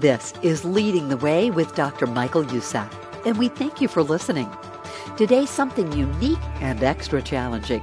This 0.00 0.32
is 0.40 0.64
Leading 0.64 1.10
the 1.10 1.18
Way 1.18 1.50
with 1.50 1.74
Dr. 1.74 2.06
Michael 2.06 2.50
Youssef, 2.50 2.88
and 3.26 3.36
we 3.36 3.48
thank 3.50 3.82
you 3.82 3.88
for 3.88 4.02
listening. 4.02 4.48
Today, 5.18 5.44
something 5.44 5.92
unique 5.92 6.38
and 6.62 6.82
extra 6.82 7.20
challenging. 7.20 7.82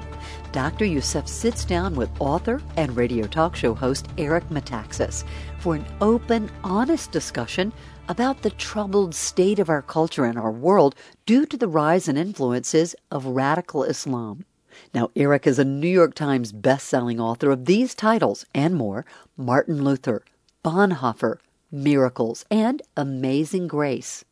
Dr. 0.51 0.85
Youssef 0.85 1.27
sits 1.27 1.63
down 1.63 1.93
with 1.93 2.09
author 2.19 2.59
and 2.75 2.97
radio 2.97 3.27
talk 3.27 3.55
show 3.55 3.75
host 3.75 4.07
Eric 4.17 4.49
Metaxas 4.49 5.25
for 5.59 5.75
an 5.75 5.85
open, 6.01 6.49
honest 6.63 7.11
discussion 7.11 7.71
about 8.09 8.41
the 8.41 8.49
troubled 8.49 9.13
state 9.13 9.59
of 9.59 9.69
our 9.69 9.83
culture 9.83 10.25
and 10.25 10.39
our 10.39 10.51
world 10.51 10.95
due 11.27 11.45
to 11.45 11.55
the 11.55 11.67
rise 11.67 12.07
and 12.07 12.17
influences 12.17 12.95
of 13.11 13.27
radical 13.27 13.83
Islam. 13.83 14.43
Now, 14.91 15.11
Eric 15.15 15.45
is 15.45 15.59
a 15.59 15.63
New 15.63 15.87
York 15.87 16.15
Times 16.15 16.51
best-selling 16.51 17.19
author 17.19 17.51
of 17.51 17.65
these 17.65 17.93
titles 17.93 18.43
and 18.55 18.73
more 18.73 19.05
Martin 19.37 19.83
Luther, 19.83 20.23
Bonhoeffer, 20.65 21.37
Miracles, 21.71 22.45
and 22.49 22.81
Amazing 22.95 23.67
Grace. 23.67 24.23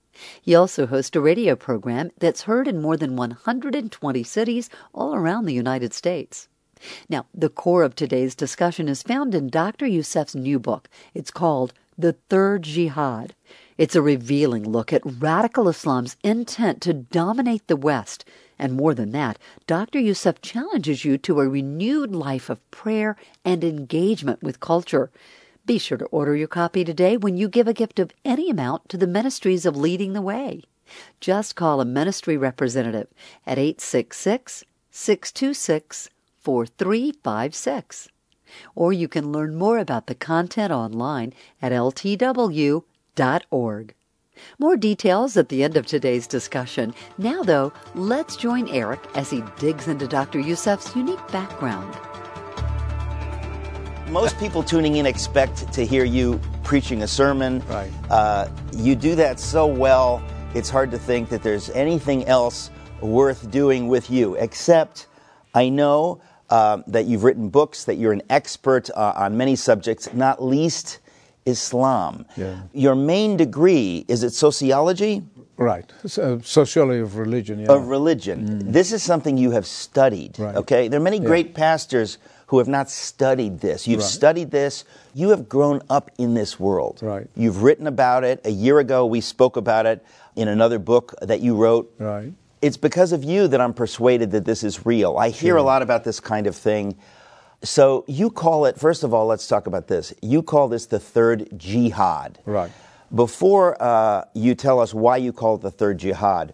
He 0.42 0.56
also 0.56 0.86
hosts 0.86 1.16
a 1.16 1.22
radio 1.22 1.56
program 1.56 2.12
that's 2.18 2.44
heard 2.44 2.68
in 2.68 2.82
more 2.82 2.96
than 2.96 3.16
120 3.16 4.24
cities 4.24 4.70
all 4.94 5.14
around 5.14 5.46
the 5.46 5.54
United 5.54 5.94
States. 5.94 6.48
Now, 7.10 7.26
the 7.34 7.50
core 7.50 7.84
of 7.84 7.96
today's 7.96 8.36
discussion 8.36 8.88
is 8.88 9.04
found 9.04 9.36
in 9.36 9.50
Dr. 9.50 9.86
Youssef's 9.86 10.36
new 10.36 10.60
book. 10.60 10.90
It's 11.14 11.32
called 11.32 11.74
The 11.98 12.14
Third 12.30 12.64
Jihad. 12.64 13.34
It's 13.78 13.96
a 13.96 14.02
revealing 14.02 14.64
look 14.70 14.94
at 14.94 15.02
radical 15.06 15.68
Islam's 15.68 16.16
intent 16.24 16.82
to 16.84 16.94
dominate 16.94 17.68
the 17.68 17.76
West. 17.76 18.24
And 18.58 18.74
more 18.74 18.94
than 18.94 19.12
that, 19.12 19.38
Dr. 19.68 20.00
Youssef 20.00 20.42
challenges 20.42 21.04
you 21.04 21.18
to 21.18 21.42
a 21.42 21.50
renewed 21.50 22.16
life 22.16 22.50
of 22.50 22.72
prayer 22.72 23.18
and 23.44 23.64
engagement 23.64 24.42
with 24.42 24.62
culture. 24.62 25.12
Be 25.66 25.80
sure 25.80 25.98
to 25.98 26.06
order 26.06 26.36
your 26.36 26.48
copy 26.48 26.86
today 26.86 27.18
when 27.18 27.38
you 27.38 27.50
give 27.50 27.68
a 27.68 27.74
gift 27.74 27.98
of 27.98 28.12
any 28.24 28.52
amount 28.52 28.88
to 28.90 28.98
the 28.98 29.08
ministries 29.08 29.66
of 29.66 29.76
Leading 29.76 30.14
the 30.14 30.22
Way. 30.22 30.62
Just 31.20 31.56
call 31.56 31.82
a 31.82 31.86
ministry 31.86 32.38
representative 32.38 33.08
at 33.48 33.58
866 33.58 34.64
626 34.92 36.10
4356. 36.40 38.10
Or 38.76 38.94
you 38.94 39.08
can 39.08 39.32
learn 39.32 39.56
more 39.56 39.80
about 39.80 40.06
the 40.06 40.14
content 40.14 40.72
online 40.72 41.34
at 41.64 41.72
ltw.org. 41.72 42.84
More 44.60 44.78
details 44.78 45.38
at 45.38 45.50
the 45.50 45.64
end 45.64 45.78
of 45.78 45.88
today's 45.88 46.28
discussion. 46.28 46.94
Now, 47.18 47.42
though, 47.42 47.74
let's 47.96 48.36
join 48.36 48.68
Eric 48.68 49.00
as 49.16 49.32
he 49.32 49.42
digs 49.58 49.88
into 49.88 50.08
Dr. 50.08 50.40
Youssef's 50.40 50.96
unique 50.96 51.28
background. 51.30 51.98
Most 54.10 54.38
people 54.40 54.64
tuning 54.64 54.98
in 54.98 55.06
expect 55.06 55.72
to 55.74 55.86
hear 55.86 56.04
you 56.04 56.40
preaching 56.64 57.04
a 57.04 57.08
sermon. 57.08 57.64
Right. 57.68 57.92
Uh, 58.10 58.50
you 58.74 58.96
do 58.96 59.16
that 59.16 59.40
so 59.40 59.66
well, 59.66 60.24
it's 60.54 60.70
hard 60.70 60.92
to 60.92 60.98
think 60.98 61.30
that 61.30 61.44
there's 61.44 61.70
anything 61.72 62.26
else 62.26 62.70
worth 63.02 63.50
doing 63.52 63.88
with 63.88 64.10
you. 64.10 64.36
Except, 64.36 65.08
I 65.54 65.70
know 65.70 66.22
uh, 66.50 66.82
that 66.88 67.06
you've 67.06 67.24
written 67.24 67.50
books, 67.50 67.86
that 67.86 67.96
you're 67.96 68.14
an 68.14 68.24
expert 68.30 68.90
uh, 68.92 69.14
on 69.16 69.38
many 69.38 69.56
subjects, 69.56 70.14
not 70.14 70.42
least 70.42 71.00
Islam. 71.46 72.26
Yeah. 72.38 72.62
Your 72.74 72.96
main 72.96 73.38
degree 73.38 74.06
is 74.08 74.24
it 74.24 74.32
sociology 74.32 75.24
Right. 75.58 75.90
So, 76.06 76.40
sociology 76.44 77.00
of 77.00 77.18
religion, 77.18 77.60
yeah. 77.60 77.72
of 77.72 77.88
religion. 77.88 78.72
This 78.72 78.92
is 78.92 79.02
something 79.02 79.38
you 79.38 79.52
have 79.52 79.66
studied. 79.66 80.34
Mm. 80.34 80.46
Right. 80.46 80.56
Okay, 80.56 80.88
there 80.88 81.00
are 81.00 81.04
many 81.04 81.20
great 81.20 81.54
pastors 81.54 82.18
who 82.48 82.60
have 82.60 82.68
not 82.68 82.90
studied 82.90 83.60
this. 83.60 83.88
You've 83.88 84.02
Right. 84.02 84.10
studied 84.10 84.52
this. 84.52 84.84
You 85.14 85.30
have 85.30 85.50
grown 85.50 85.82
up 85.90 86.12
in 86.18 86.34
this 86.36 86.60
world. 86.60 87.00
Right. 87.02 87.28
You've 87.36 87.64
written 87.64 87.88
about 87.88 88.24
it. 88.24 88.40
A 88.46 88.52
year 88.52 88.80
ago, 88.80 89.06
we 89.06 89.22
spoke 89.22 89.58
about 89.58 89.86
it 89.86 90.06
in 90.36 90.48
another 90.48 90.78
book 90.80 91.16
that 91.22 91.42
you 91.42 91.56
wrote. 91.56 91.92
Right. 92.00 92.34
It's 92.62 92.78
because 92.78 93.12
of 93.12 93.24
you 93.24 93.48
that 93.48 93.60
I'm 93.62 93.74
persuaded 93.74 94.32
that 94.32 94.46
this 94.46 94.64
is 94.64 94.86
real. 94.86 95.18
I 95.18 95.30
hear 95.30 95.56
a 95.56 95.64
lot 95.64 95.82
about 95.82 96.04
this 96.04 96.20
kind 96.20 96.48
of 96.48 96.56
thing. 96.56 96.96
So 97.64 98.04
you 98.08 98.30
call 98.30 98.66
it, 98.66 98.80
first 98.80 99.04
of 99.04 99.14
all, 99.14 99.26
let's 99.26 99.48
talk 99.48 99.66
about 99.66 99.88
this. 99.88 100.14
You 100.22 100.44
call 100.44 100.68
this 100.68 100.86
the 100.86 101.00
third 101.00 101.48
jihad. 101.58 102.40
Right. 102.46 102.72
Before 103.14 103.82
uh, 103.82 104.26
you 104.34 104.56
tell 104.56 104.80
us 104.80 104.94
why 104.94 105.18
you 105.18 105.32
call 105.32 105.56
it 105.56 105.62
the 105.62 105.72
third 105.72 105.98
jihad, 106.00 106.54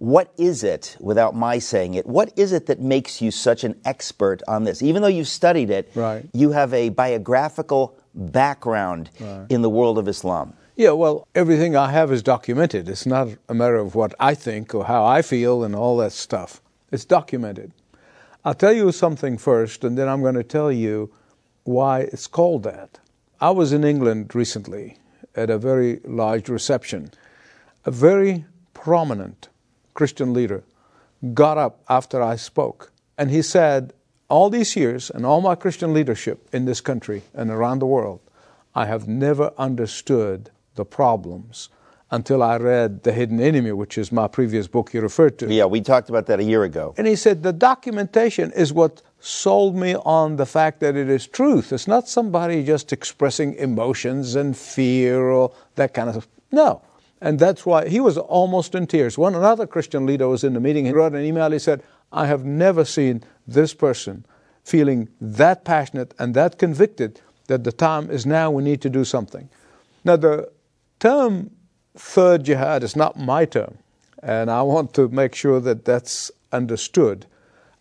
what 0.00 0.32
is 0.38 0.64
it, 0.64 0.96
without 0.98 1.36
my 1.36 1.58
saying 1.58 1.92
it, 1.92 2.06
what 2.06 2.32
is 2.34 2.52
it 2.52 2.64
that 2.66 2.80
makes 2.80 3.20
you 3.20 3.30
such 3.30 3.64
an 3.64 3.78
expert 3.84 4.42
on 4.48 4.64
this? 4.64 4.82
Even 4.82 5.02
though 5.02 5.08
you've 5.08 5.28
studied 5.28 5.68
it, 5.68 5.90
Right. 5.94 6.24
you 6.32 6.52
have 6.52 6.72
a 6.72 6.88
biographical 6.88 7.94
background 8.14 9.10
in 9.50 9.60
the 9.60 9.68
world 9.68 9.98
of 9.98 10.08
Islam. 10.08 10.54
Yeah, 10.74 10.92
well, 10.92 11.28
everything 11.34 11.76
I 11.76 11.90
have 11.90 12.10
is 12.10 12.22
documented. 12.22 12.88
It's 12.88 13.04
not 13.04 13.28
a 13.50 13.54
matter 13.54 13.76
of 13.76 13.94
what 13.94 14.14
I 14.18 14.34
think 14.34 14.74
or 14.74 14.86
how 14.86 15.04
I 15.04 15.20
feel 15.20 15.62
and 15.62 15.76
all 15.76 15.98
that 15.98 16.12
stuff. 16.12 16.62
It's 16.90 17.04
documented. 17.04 17.72
I'll 18.42 18.54
tell 18.54 18.72
you 18.72 18.90
something 18.92 19.36
first, 19.36 19.84
and 19.84 19.98
then 19.98 20.08
I'm 20.08 20.22
going 20.22 20.34
to 20.34 20.42
tell 20.42 20.72
you 20.72 21.10
why 21.64 22.00
it's 22.00 22.26
called 22.26 22.62
that. 22.62 22.98
I 23.38 23.50
was 23.50 23.74
in 23.74 23.84
England 23.84 24.34
recently 24.34 24.96
at 25.36 25.50
a 25.50 25.58
very 25.58 26.00
large 26.06 26.48
reception. 26.48 27.10
A 27.84 27.90
very 27.90 28.46
prominent 28.72 29.50
Christian 29.94 30.32
leader 30.32 30.64
got 31.34 31.58
up 31.58 31.82
after 31.88 32.22
I 32.22 32.36
spoke, 32.36 32.92
and 33.18 33.30
he 33.30 33.42
said, 33.42 33.92
All 34.28 34.50
these 34.50 34.76
years 34.76 35.10
and 35.10 35.26
all 35.26 35.40
my 35.40 35.54
Christian 35.54 35.92
leadership 35.92 36.48
in 36.52 36.64
this 36.64 36.80
country 36.80 37.22
and 37.34 37.50
around 37.50 37.80
the 37.80 37.86
world, 37.86 38.20
I 38.74 38.86
have 38.86 39.08
never 39.08 39.52
understood 39.58 40.50
the 40.74 40.84
problems 40.84 41.68
until 42.10 42.42
I 42.42 42.56
read 42.56 43.02
The 43.02 43.12
Hidden 43.12 43.40
Enemy, 43.40 43.72
which 43.72 43.96
is 43.96 44.10
my 44.10 44.26
previous 44.26 44.66
book 44.66 44.92
you 44.92 45.00
referred 45.00 45.38
to. 45.38 45.52
Yeah, 45.52 45.66
we 45.66 45.80
talked 45.80 46.08
about 46.08 46.26
that 46.26 46.40
a 46.40 46.44
year 46.44 46.64
ago. 46.64 46.94
And 46.96 47.06
he 47.06 47.16
said, 47.16 47.42
The 47.42 47.52
documentation 47.52 48.50
is 48.52 48.72
what 48.72 49.02
sold 49.20 49.76
me 49.76 49.94
on 49.94 50.36
the 50.36 50.46
fact 50.46 50.80
that 50.80 50.96
it 50.96 51.08
is 51.08 51.26
truth. 51.26 51.72
It's 51.72 51.86
not 51.86 52.08
somebody 52.08 52.64
just 52.64 52.92
expressing 52.92 53.54
emotions 53.54 54.34
and 54.34 54.56
fear 54.56 55.20
or 55.20 55.52
that 55.76 55.94
kind 55.94 56.08
of 56.08 56.16
stuff. 56.16 56.28
No. 56.50 56.82
And 57.20 57.38
that's 57.38 57.66
why 57.66 57.88
he 57.88 58.00
was 58.00 58.16
almost 58.16 58.74
in 58.74 58.86
tears. 58.86 59.18
One 59.18 59.34
another 59.34 59.66
Christian 59.66 60.06
leader 60.06 60.28
was 60.28 60.42
in 60.42 60.54
the 60.54 60.60
meeting. 60.60 60.86
He 60.86 60.92
wrote 60.92 61.12
an 61.12 61.24
email. 61.24 61.50
He 61.50 61.58
said, 61.58 61.82
I 62.12 62.26
have 62.26 62.44
never 62.44 62.84
seen 62.84 63.22
this 63.46 63.74
person 63.74 64.24
feeling 64.64 65.08
that 65.20 65.64
passionate 65.64 66.14
and 66.18 66.34
that 66.34 66.58
convicted 66.58 67.20
that 67.46 67.64
the 67.64 67.72
time 67.72 68.10
is 68.10 68.24
now 68.24 68.50
we 68.50 68.62
need 68.62 68.80
to 68.82 68.88
do 68.88 69.04
something. 69.04 69.48
Now, 70.04 70.16
the 70.16 70.50
term 70.98 71.50
third 71.96 72.44
jihad 72.44 72.82
is 72.82 72.96
not 72.96 73.18
my 73.18 73.44
term, 73.44 73.78
and 74.22 74.50
I 74.50 74.62
want 74.62 74.94
to 74.94 75.08
make 75.08 75.34
sure 75.34 75.60
that 75.60 75.84
that's 75.84 76.30
understood. 76.52 77.26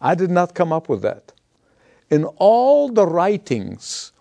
I 0.02 0.16
did 0.16 0.32
not 0.32 0.56
come 0.56 0.74
up 0.74 0.90
with 0.90 1.02
that. 1.04 1.32
In 2.10 2.26
all 2.38 2.90
the 2.90 3.06
writings 3.06 4.12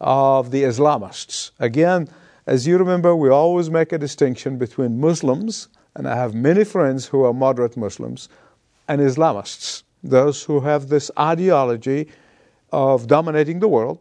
of 0.00 0.50
the 0.50 0.64
Islamists, 0.64 1.52
again, 1.58 2.08
as 2.46 2.66
you 2.66 2.78
remember, 2.78 3.14
we 3.14 3.28
always 3.28 3.70
make 3.70 3.92
a 3.92 3.98
distinction 3.98 4.58
between 4.58 5.00
Muslims, 5.00 5.68
and 5.94 6.08
I 6.08 6.16
have 6.16 6.34
many 6.34 6.64
friends 6.64 7.06
who 7.06 7.24
are 7.24 7.32
moderate 7.32 7.76
Muslims, 7.76 8.28
and 8.88 9.00
Islamists, 9.00 9.82
those 10.02 10.42
who 10.44 10.60
have 10.60 10.88
this 10.88 11.10
ideology 11.18 12.08
of 12.72 13.06
dominating 13.06 13.60
the 13.60 13.68
world 13.68 14.00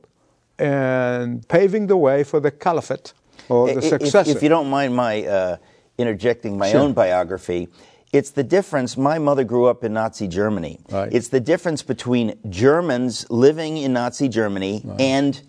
and 0.57 1.47
paving 1.47 1.87
the 1.87 1.97
way 1.97 2.23
for 2.23 2.39
the 2.39 2.51
caliphate 2.51 3.13
or 3.49 3.67
the 3.67 3.77
if- 3.77 3.83
successor. 3.85 4.31
If, 4.31 4.43
you 4.43 4.49
don't 4.49 4.69
mind 4.69 4.95
my 4.95 5.23
uh, 5.25 5.57
interjecting 5.97 6.57
my 6.57 6.71
Sure. 6.71 6.81
own 6.81 6.93
biography, 6.93 7.67
it's 8.13 8.31
the 8.31 8.43
difference. 8.43 8.97
My 8.97 9.19
mother 9.19 9.43
grew 9.43 9.65
up 9.65 9.83
in 9.83 9.93
Nazi 9.93 10.27
Germany. 10.27 10.79
Right. 10.89 11.13
It's 11.13 11.29
the 11.29 11.39
difference 11.39 11.81
between 11.83 12.35
Germans 12.49 13.29
living 13.29 13.77
in 13.77 13.93
Nazi 13.93 14.27
Germany 14.27 14.83
and 14.99 15.41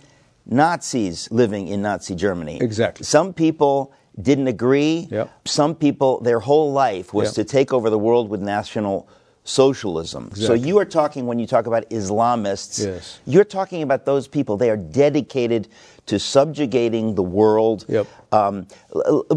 Nazis 0.47 1.31
living 1.31 1.69
in 1.69 1.83
Nazi 1.83 2.15
Germany. 2.15 2.59
Exactly. 2.61 3.05
Some 3.05 3.33
people 3.33 3.93
didn't 4.21 4.49
agree. 4.49 5.09
Yep. 5.11 5.31
Some 5.47 5.75
people, 5.75 6.21
their 6.21 6.41
whole 6.41 6.73
life 6.73 7.15
was 7.15 7.29
Yep. 7.29 7.35
to 7.47 7.53
take 7.53 7.73
over 7.73 7.89
the 7.91 7.99
world 7.99 8.29
with 8.29 8.41
national 8.43 9.09
socialism. 9.45 10.29
Exactly. 10.31 10.47
So 10.47 10.53
you 10.67 10.79
are 10.79 10.85
talking 10.85 11.27
when 11.27 11.39
you 11.39 11.47
talk 11.47 11.67
about 11.67 11.89
Islamists. 11.91 12.85
Yes. 12.85 13.19
You're 13.27 13.45
talking 13.45 13.83
about 13.83 14.05
those 14.05 14.29
people. 14.29 14.57
They 14.57 14.71
are 14.71 14.77
dedicated 14.77 15.69
to 16.07 16.19
subjugating 16.19 17.15
the 17.15 17.23
world. 17.23 17.85
Yep. 17.89 18.07
Um, 18.33 18.67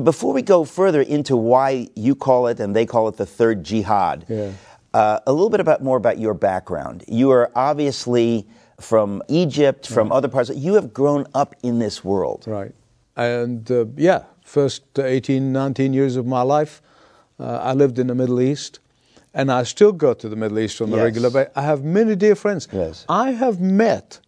before 0.04 0.34
we 0.34 0.42
go 0.42 0.64
further 0.64 1.02
into 1.02 1.36
why 1.38 1.88
you 1.96 2.14
call 2.16 2.48
it 2.48 2.60
and 2.60 2.76
they 2.76 2.86
call 2.86 3.08
it 3.08 3.18
the 3.18 3.26
third 3.26 3.64
jihad, 3.64 4.26
Yeah. 4.28 4.52
uh, 4.94 5.20
a 5.26 5.32
little 5.34 5.50
bit 5.50 5.60
about 5.60 5.82
more 5.84 5.98
about 5.98 6.20
your 6.20 6.34
background. 6.34 7.04
You 7.08 7.32
are 7.32 7.50
obviously 7.56 8.48
from 8.80 9.22
Egypt, 9.28 9.88
from 9.88 10.12
other 10.12 10.28
parts. 10.28 10.50
You 10.54 10.74
have 10.76 10.94
grown 10.94 11.26
up 11.34 11.56
in 11.64 11.80
this 11.80 12.04
world. 12.04 12.44
Right. 12.48 12.74
And 13.16 13.70
uh, 13.72 13.86
yeah, 13.96 14.24
first 14.44 14.84
18, 15.00 15.52
19 15.52 15.94
years 15.94 16.16
of 16.18 16.26
my 16.26 16.42
life, 16.42 16.82
uh, 17.40 17.60
I 17.62 17.74
lived 17.74 18.00
in 18.00 18.08
the 18.08 18.16
Middle 18.16 18.42
East. 18.42 18.80
And 19.34 19.52
I 19.52 19.64
still 19.64 19.92
go 19.92 20.14
to 20.14 20.30
the 20.30 20.36
Middle 20.38 20.60
East 20.60 20.80
on 20.82 20.88
a 20.94 20.96
Yes. 20.96 21.04
regular 21.04 21.30
basis. 21.30 21.52
I 21.58 21.62
have 21.64 21.84
many 21.84 22.16
dear 22.16 22.36
friends. 22.36 22.70
Yes. 22.72 23.06
I 23.10 23.32
have 23.32 23.60
met 23.60 24.20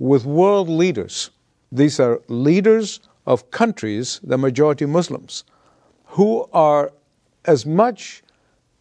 with 0.00 0.24
world 0.24 0.68
leaders. 0.68 1.30
These 1.70 2.00
are 2.00 2.20
leaders 2.28 2.98
of 3.24 3.50
countries, 3.52 4.20
the 4.24 4.36
majority 4.36 4.84
Muslims, 4.84 5.44
who 6.06 6.48
are 6.52 6.92
as 7.44 7.64
much 7.64 8.22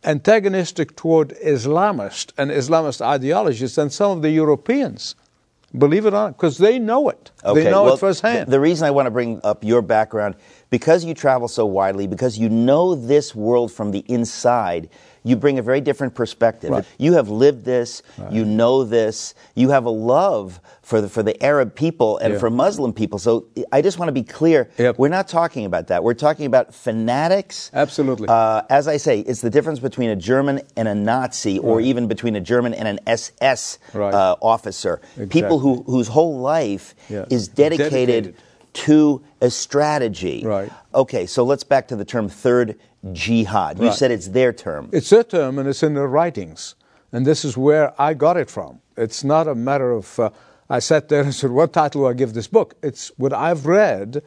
antagonistic 0.03 0.95
toward 0.95 1.29
Islamist 1.43 2.33
and 2.37 2.51
Islamist 2.51 3.01
ideologies 3.01 3.75
than 3.75 3.89
some 3.89 4.11
of 4.11 4.21
the 4.21 4.31
Europeans. 4.31 5.15
Believe 5.77 6.05
it 6.05 6.09
or 6.09 6.11
not, 6.11 6.37
because 6.37 6.57
they 6.57 6.79
know 6.79 7.07
it. 7.07 7.31
Okay, 7.45 7.63
They 7.63 7.71
know 7.71 7.85
well, 7.85 7.93
it 7.93 7.99
firsthand. 7.99 8.47
The, 8.47 8.51
the 8.51 8.59
reason 8.59 8.85
I 8.85 8.91
want 8.91 9.05
to 9.05 9.11
bring 9.11 9.39
up 9.43 9.63
your 9.63 9.81
background, 9.81 10.35
because 10.69 11.05
you 11.05 11.13
travel 11.13 11.47
so 11.47 11.65
widely, 11.65 12.07
because 12.07 12.37
you 12.37 12.49
know 12.49 12.93
this 12.93 13.33
world 13.33 13.71
from 13.71 13.91
the 13.91 14.03
inside, 14.09 14.89
you 15.23 15.35
bring 15.35 15.59
a 15.59 15.61
very 15.61 15.81
different 15.81 16.15
perspective. 16.15 16.71
Right. 16.71 16.85
You 16.97 17.13
have 17.13 17.29
lived 17.29 17.63
this, 17.65 18.01
you 18.31 18.43
know 18.45 18.83
this, 18.83 19.35
you 19.55 19.69
have 19.69 19.85
a 19.85 19.89
love 19.91 20.59
for 20.81 20.99
the, 21.01 21.07
for 21.09 21.21
the 21.23 21.41
Arab 21.43 21.75
people 21.75 22.17
and 22.17 22.33
Yeah. 22.33 22.39
for 22.39 22.49
Muslim 22.49 22.91
people. 22.91 23.19
So 23.19 23.45
I 23.71 23.81
just 23.81 23.99
want 23.99 24.07
to 24.09 24.13
be 24.13 24.23
clear, 24.23 24.69
Yep. 24.77 24.97
we're 24.97 25.09
not 25.09 25.27
talking 25.27 25.65
about 25.65 25.87
that. 25.87 26.03
We're 26.03 26.15
talking 26.15 26.45
about 26.47 26.73
fanatics. 26.73 27.69
Absolutely. 27.73 28.27
Uh, 28.29 28.63
as 28.69 28.87
I 28.87 28.97
say, 28.97 29.19
it's 29.19 29.41
the 29.41 29.49
difference 29.49 29.79
between 29.79 30.09
a 30.09 30.15
German 30.15 30.61
and 30.75 30.87
a 30.87 30.95
Nazi, 30.95 31.59
or 31.59 31.81
even 31.81 32.07
between 32.07 32.35
a 32.35 32.41
German 32.41 32.73
and 32.73 32.87
an 32.87 32.99
SS 33.05 33.77
Right. 33.93 34.13
uh, 34.13 34.35
officer. 34.41 35.01
People 35.29 35.59
who, 35.59 35.83
whose 35.83 36.07
whole 36.07 36.39
life 36.39 36.95
is 37.09 37.47
dedicated, 37.47 37.91
Dedicated. 37.91 38.35
to 38.73 39.21
a 39.41 39.49
strategy. 39.49 40.43
Right. 40.45 40.71
Okay, 40.93 41.25
so 41.25 41.43
let's 41.43 41.63
back 41.63 41.87
to 41.89 41.95
the 41.95 42.05
term 42.05 42.27
third 42.29 42.77
jihad. 43.11 43.79
You 43.79 43.91
said 43.91 44.11
it's 44.11 44.29
their 44.29 44.53
term. 44.53 44.89
It's 44.91 45.09
their 45.09 45.23
term 45.23 45.57
and 45.59 45.67
it's 45.67 45.83
in 45.83 45.93
their 45.93 46.07
writings. 46.07 46.75
And 47.11 47.25
this 47.25 47.43
is 47.43 47.57
where 47.57 47.93
I 48.01 48.13
got 48.13 48.37
it 48.37 48.49
from. 48.49 48.79
It's 48.95 49.23
not 49.23 49.47
a 49.47 49.55
matter 49.55 49.91
of, 49.91 50.19
uh, 50.19 50.29
I 50.69 50.79
sat 50.79 51.09
there 51.09 51.21
and 51.21 51.33
said, 51.41 51.51
what 51.51 51.73
title 51.73 52.01
do 52.01 52.07
I 52.07 52.13
give 52.13 52.33
this 52.33 52.47
book? 52.47 52.75
It's 52.81 53.11
what 53.17 53.33
I've 53.33 53.65
read 53.65 54.23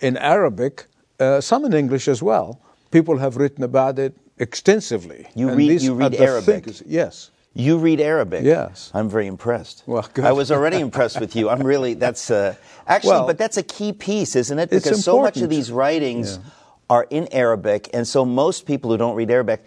in 0.00 0.16
Arabic, 0.16 0.86
uh, 1.20 1.40
some 1.40 1.64
in 1.64 1.72
English 1.72 2.08
as 2.08 2.22
well. 2.22 2.60
People 2.90 3.18
have 3.18 3.36
written 3.36 3.62
about 3.64 3.98
it 3.98 4.16
extensively. 4.38 5.26
You 5.34 5.48
And 5.48 5.58
read- 5.58 5.82
you 5.82 5.94
read 5.94 6.14
Arabic? 6.14 6.66
Yes. 6.86 7.30
You 7.54 7.78
read 7.78 8.00
Arabic. 8.02 8.44
Yes. 8.44 8.90
I'm 8.92 9.08
very 9.08 9.26
impressed. 9.26 9.82
Well, 9.86 10.06
good. 10.12 10.26
I 10.26 10.32
was 10.32 10.50
already 10.52 10.78
impressed 10.78 11.18
with 11.20 11.34
you. 11.34 11.48
I'm 11.48 11.62
really, 11.62 11.94
that's, 11.94 12.30
uh, 12.30 12.54
actually, 12.86 13.10
Well, 13.12 13.26
but 13.26 13.38
that's 13.38 13.56
a 13.56 13.62
key 13.62 13.92
piece, 13.94 14.36
isn't 14.36 14.58
it? 14.58 14.68
Because 14.68 15.02
so 15.02 15.22
much 15.22 15.38
of 15.38 15.48
these 15.48 15.72
writings 15.72 16.38
are 16.88 17.06
in 17.10 17.28
Arabic, 17.32 17.88
and 17.92 18.06
so 18.06 18.24
most 18.24 18.66
people 18.66 18.90
who 18.90 18.96
don't 18.96 19.16
read 19.16 19.30
Arabic, 19.30 19.64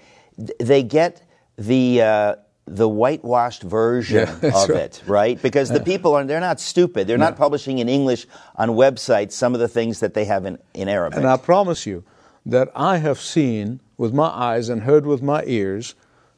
they 0.60 0.83
get 0.83 1.21
the, 1.57 2.01
uh, 2.01 2.36
the 2.66 2.88
whitewashed 2.88 3.63
version 3.63 4.27
Yeah, 4.42 4.51
of 4.63 4.69
right. 4.69 4.77
it, 4.77 5.04
right? 5.06 5.42
Because 5.42 5.69
the 5.69 5.81
people 5.81 6.13
are, 6.16 6.24
they're 6.24 6.39
not 6.39 6.60
stupid. 6.60 7.07
They're 7.07 7.18
not 7.18 7.36
publishing 7.36 7.80
in 7.80 7.89
English 7.89 8.25
on 8.56 8.69
websites 8.69 9.33
some 9.33 9.54
of 9.54 9.60
the 9.60 9.68
things 9.68 10.00
that 10.00 10.13
they 10.13 10.25
have 10.25 10.45
in, 10.45 10.57
in 10.74 10.88
Arabic. 10.88 11.18
And 11.18 11.27
I 11.27 11.38
promise 11.38 11.86
you 11.86 12.04
that 12.45 12.69
I 12.75 12.98
have 12.98 13.19
seen 13.19 13.80
with 13.98 14.13
my 14.13 14.27
eyes 14.27 14.69
and 14.69 14.83
heard 14.83 15.06
with 15.06 15.21
my 15.21 15.44
ears 15.45 15.95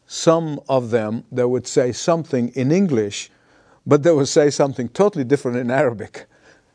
some 0.08 0.60
of 0.68 0.90
them 0.90 1.24
that 1.32 1.48
would 1.48 1.68
say 1.68 1.92
something 1.92 2.50
in 2.50 2.72
English, 2.72 3.30
but 3.86 4.04
they 4.04 4.12
would 4.12 4.28
say 4.28 4.50
something 4.50 4.90
totally 4.90 5.24
different 5.24 5.58
in 5.58 5.70
Arabic. 5.70 6.26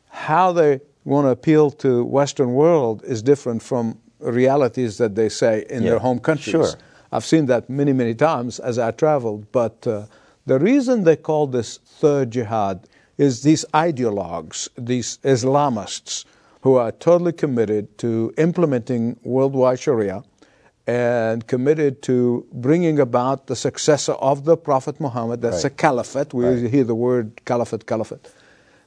How 0.09 0.53
they 0.53 0.81
want 1.07 1.25
to 1.27 1.31
appeal 1.31 1.71
to 1.71 2.05
Western 2.05 2.51
world 2.53 3.03
is 3.05 3.23
different 3.23 3.63
from 3.63 3.85
realities 4.21 4.99
that 4.99 5.15
they 5.15 5.29
say 5.29 5.65
in 5.71 5.83
Yeah, 5.83 5.91
their 5.91 5.99
home 6.01 6.19
countries. 6.19 6.51
sure. 6.53 6.73
I've 7.13 7.25
seen 7.25 7.47
that 7.47 7.71
many, 7.71 7.93
many 7.93 8.15
times 8.15 8.59
as 8.59 8.79
I 8.79 8.91
traveled. 8.91 9.43
But 9.53 9.87
uh, 9.87 10.07
the 10.47 10.59
reason 10.59 11.05
they 11.05 11.17
call 11.17 11.47
this 11.47 11.79
third 12.01 12.33
jihad 12.33 12.77
is 13.17 13.43
these 13.43 13.65
ideologues, 13.73 14.69
these 14.77 15.19
Islamists, 15.23 16.25
who 16.63 16.75
are 16.75 16.91
totally 16.93 17.33
committed 17.33 17.97
to 17.99 18.33
implementing 18.37 19.17
worldwide 19.23 19.79
Sharia 19.79 20.25
and 20.89 21.47
committed 21.47 22.03
to 22.03 22.47
bringing 22.53 22.99
about 22.99 23.47
the 23.47 23.57
successor 23.57 24.13
of 24.15 24.45
the 24.45 24.57
Prophet 24.57 25.01
Muhammad. 25.01 25.41
That's 25.43 25.65
a 25.65 25.71
caliphate. 25.71 26.35
We 26.35 26.45
Right. 26.45 26.71
hear 26.71 26.85
the 26.85 26.95
word 26.95 27.41
caliphate, 27.45 27.87
caliphate. 27.87 28.29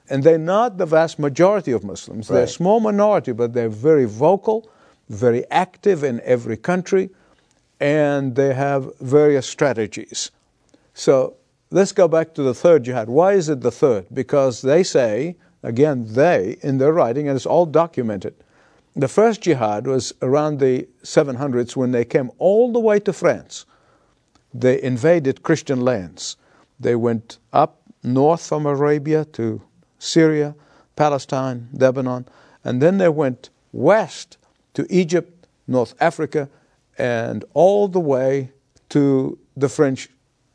And 0.10 0.24
they're 0.24 0.38
not 0.40 0.78
the 0.78 0.86
vast 0.86 1.20
majority 1.20 1.72
of 1.72 1.84
Muslims. 1.84 2.28
They're 2.28 2.44
a 2.44 2.48
small 2.48 2.80
minority, 2.80 3.32
but 3.32 3.54
they're 3.54 3.70
very 3.70 4.06
vocal, 4.06 4.70
very 5.08 5.46
active 5.52 6.04
in 6.04 6.20
every 6.24 6.58
country, 6.58 7.12
and 7.80 8.36
they 8.36 8.54
have 8.54 8.98
various 9.00 9.46
strategies. 9.48 10.32
So 10.94 11.36
let's 11.72 11.92
go 11.92 12.08
back 12.08 12.34
to 12.34 12.44
the 12.44 12.54
third 12.54 12.84
jihad. 12.84 13.08
Why 13.08 13.34
is 13.34 13.50
it 13.50 13.62
the 13.62 13.72
third? 13.72 14.08
Because 14.12 14.62
they 14.62 14.84
say, 14.84 15.36
again, 15.62 16.06
they, 16.10 16.58
in 16.62 16.80
their 16.80 16.92
writing, 16.92 17.28
and 17.28 17.36
it's 17.36 17.46
all 17.46 17.68
documented, 17.68 18.34
the 18.96 19.08
first 19.08 19.42
jihad 19.42 19.86
was 19.86 20.14
around 20.22 20.60
the 20.60 20.88
700s 21.04 21.76
when 21.76 21.92
they 21.92 22.04
came 22.04 22.32
all 22.40 22.74
the 22.74 22.80
way 22.80 23.00
to 23.00 23.14
France. 23.14 23.66
They 24.54 24.82
invaded 24.82 25.44
Christian 25.44 25.82
lands. 25.82 26.36
They 26.80 26.96
went 26.96 27.38
up 27.54 27.82
north 28.04 28.48
from 28.48 28.66
Arabia 28.66 29.26
to 29.26 29.62
Syria, 30.00 30.56
Palestine, 30.96 31.68
Lebanon, 31.74 32.26
and 32.64 32.82
then 32.82 32.98
they 32.98 33.10
went 33.10 33.50
west 33.72 34.38
to 34.74 34.86
Egypt, 34.90 35.46
North 35.68 35.94
Africa, 36.02 36.50
and 36.98 37.46
all 37.54 37.88
the 37.88 38.00
way 38.00 38.52
to 38.90 39.38
the 39.56 39.70
French 39.70 40.10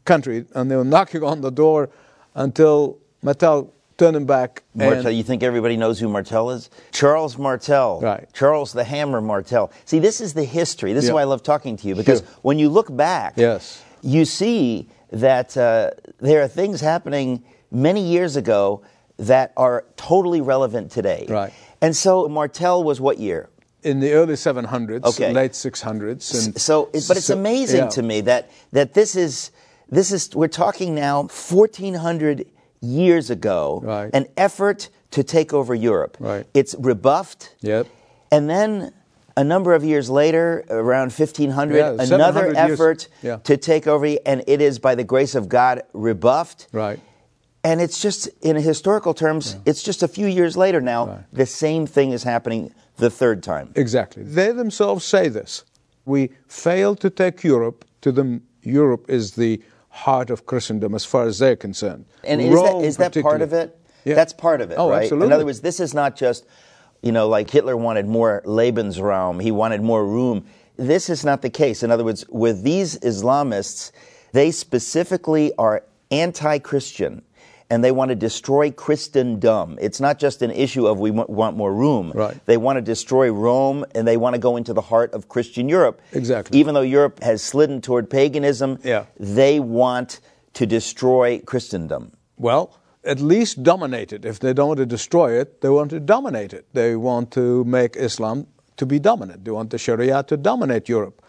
country. 0.05 0.45
And 0.55 0.71
they 0.71 0.77
were 0.77 0.85
knocking 0.85 1.23
on 1.23 1.41
the 1.41 1.51
door 1.51 1.89
until 2.35 2.99
Martel 3.23 3.73
turned 3.97 4.17
them 4.17 4.27
back. 4.27 4.63
Martel, 4.75 5.11
you 5.13 5.23
think 5.23 5.43
everybody 5.43 5.77
knows 5.77 6.01
who 6.01 6.09
Martel 6.09 6.51
is? 6.51 6.69
Charles 6.91 7.39
Martel. 7.39 8.01
Right. 8.01 8.29
Charles 8.35 8.73
the 8.73 8.85
Hammer 8.85 9.21
Martel. 9.21 9.71
See, 9.85 10.01
this 10.01 10.21
is 10.21 10.35
the 10.35 10.45
history. 10.45 10.93
This 10.93 11.05
is 11.05 11.13
why 11.13 11.21
I 11.21 11.25
love 11.25 11.43
talking 11.43 11.77
to 11.77 11.89
you 11.89 11.95
because 11.95 12.21
Sure. 12.21 12.29
when 12.43 12.59
you 12.59 12.69
look 12.69 12.95
back, 12.95 13.35
Yes. 13.37 13.83
you 14.03 14.25
see 14.25 14.89
that 15.13 15.57
uh, 15.57 15.91
there 16.19 16.43
are 16.43 16.49
things 16.49 16.81
happening 16.81 17.45
many 17.71 18.01
years 18.03 18.35
ago 18.37 18.83
that 19.19 19.53
are 19.57 19.85
totally 19.97 20.41
relevant 20.41 20.91
today. 20.91 21.27
Right. 21.29 21.53
And 21.81 21.95
so 21.95 22.29
Martel 22.29 22.83
was 22.85 23.01
what 23.01 23.19
year? 23.19 23.49
in 23.83 24.01
the 24.01 24.13
early 24.15 24.33
700s, 24.33 25.05
Okay. 25.05 25.31
late 25.31 25.53
600s. 25.53 26.33
And 26.47 26.59
so, 26.59 26.89
it- 26.95 27.05
but 27.07 27.19
it's 27.19 27.29
amazing 27.29 27.81
yeah. 27.85 27.89
to 27.89 28.03
me 28.03 28.23
that 28.23 28.49
that 28.73 28.95
this 28.95 29.15
is 29.15 29.51
this 29.91 30.11
is 30.11 30.35
we're 30.35 30.49
talking 30.49 30.95
now 30.95 31.29
1400 31.29 32.47
years 32.81 33.29
ago, 33.29 33.83
Right. 33.85 34.09
an 34.15 34.27
effort 34.39 34.89
to 35.11 35.23
take 35.23 35.53
over 35.53 35.75
Europe. 35.75 36.17
Right. 36.19 36.47
It's 36.55 36.75
rebuffed. 36.79 37.55
Yep. 37.61 37.87
And 38.33 38.49
then 38.49 38.93
a 39.37 39.45
number 39.45 39.75
of 39.75 39.85
years 39.85 40.09
later, 40.09 40.65
around 40.71 41.13
1500, 41.13 41.77
Yeah, 41.77 41.97
another 42.15 42.55
effort 42.57 43.09
Yeah. 43.23 43.37
to 43.45 43.57
take 43.59 43.87
over, 43.87 44.07
and 44.25 44.43
it 44.47 44.61
is 44.63 44.79
by 44.79 44.95
the 44.95 45.05
grace 45.05 45.35
of 45.35 45.49
God 45.51 45.83
rebuffed. 45.93 46.69
Right. 46.73 46.99
And 47.65 47.81
it's 47.81 48.01
just, 48.01 48.29
in 48.43 48.57
historical 48.57 49.15
terms, 49.15 49.57
it's 49.65 49.83
just 49.83 50.03
a 50.03 50.09
few 50.09 50.27
years 50.27 50.55
later 50.57 50.83
now, 50.83 51.07
Right. 51.07 51.19
the 51.33 51.47
same 51.47 51.87
thing 51.87 52.13
is 52.13 52.23
happening 52.23 52.75
the 52.99 53.09
third 53.09 53.43
time. 53.43 53.73
Exactly. 53.75 54.23
They 54.23 54.53
themselves 54.53 55.03
say 55.05 55.29
this. 55.29 55.65
We 56.05 56.31
failed 56.47 57.01
to 57.01 57.09
take 57.11 57.43
Europe. 57.43 57.87
To 58.03 58.13
them, 58.13 58.43
Europe 58.63 59.07
is 59.09 59.33
the 59.33 59.63
heart 59.89 60.29
of 60.29 60.45
Christendom 60.45 60.95
as 60.95 61.07
far 61.07 61.25
as 61.27 61.39
they're 61.39 61.57
concerned. 61.57 62.05
And 62.23 62.43
is 62.43 62.51
that, 62.51 62.55
Rome 62.55 62.85
is 62.85 62.97
that 62.99 63.23
part 63.23 63.41
of 63.41 63.55
it? 63.55 63.75
Yeah. 64.05 64.15
That's 64.15 64.35
part 64.35 64.61
of 64.61 64.71
it, 64.71 64.75
Oh, 64.79 64.91
right? 64.91 65.03
absolutely. 65.05 65.29
In 65.29 65.33
other 65.33 65.47
words, 65.47 65.61
this 65.61 65.81
is 65.81 65.95
not 65.95 66.17
just, 66.17 66.45
you 67.01 67.13
know, 67.13 67.27
like 67.29 67.49
Hitler 67.49 67.77
wanted 67.79 68.07
more 68.07 68.43
Lebensraum, 68.45 69.41
he 69.41 69.51
wanted 69.51 69.81
more 69.81 70.05
room. 70.07 70.45
This 70.77 71.09
is 71.09 71.25
not 71.25 71.41
the 71.41 71.49
case. 71.49 71.83
In 71.83 71.91
other 71.91 72.05
words, 72.05 72.27
with 72.29 72.63
these 72.63 72.99
Islamists, 72.99 73.91
they 74.33 74.51
specifically 74.51 75.53
are 75.57 75.83
anti 76.11 76.59
Christian 76.59 77.23
and 77.71 77.83
they 77.83 77.93
want 77.93 78.11
to 78.11 78.15
destroy 78.15 78.71
Christendom. 78.71 79.79
It's 79.81 80.01
not 80.01 80.19
just 80.19 80.43
an 80.43 80.51
issue 80.51 80.87
of 80.87 80.99
we 81.01 81.11
wa- 81.11 81.27
want 81.29 81.57
more 81.57 81.73
room. 81.73 82.13
Right. 82.15 82.37
They 82.47 82.57
want 82.57 82.77
to 82.77 82.83
destroy 82.83 83.31
Rome 83.31 83.85
and 83.95 84.07
they 84.07 84.17
want 84.17 84.35
to 84.35 84.39
go 84.39 84.57
into 84.57 84.73
the 84.73 84.81
heart 84.83 85.13
of 85.15 85.29
Christian 85.29 85.69
Europe. 85.69 86.01
Exactly. 86.13 86.59
Even 86.59 86.75
though 86.75 86.83
Europe 86.83 87.23
has 87.23 87.43
slidden 87.43 87.81
toward 87.81 88.11
paganism, 88.11 88.79
Yeah. 88.85 89.05
they 89.19 89.61
want 89.61 90.21
to 90.55 90.67
destroy 90.67 91.41
Christendom. 91.45 92.13
Well, 92.37 92.79
at 93.05 93.21
least 93.21 93.63
dominate 93.63 94.13
it. 94.13 94.25
If 94.25 94.39
they 94.41 94.53
don't 94.53 94.69
want 94.69 94.79
to 94.79 94.87
destroy 94.87 95.39
it, 95.41 95.61
they 95.61 95.69
want 95.69 95.91
to 95.91 96.01
dominate 96.01 96.53
it. 96.53 96.67
They 96.75 96.97
want 96.97 97.31
to 97.33 97.65
make 97.65 97.97
Islam 97.97 98.47
to 98.77 98.87
be 98.87 98.99
dominant. 98.99 99.45
They 99.45 99.51
want 99.51 99.71
the 99.71 99.79
Sharia 99.79 100.23
to 100.25 100.37
dominate 100.37 100.89
Europe. 100.89 101.23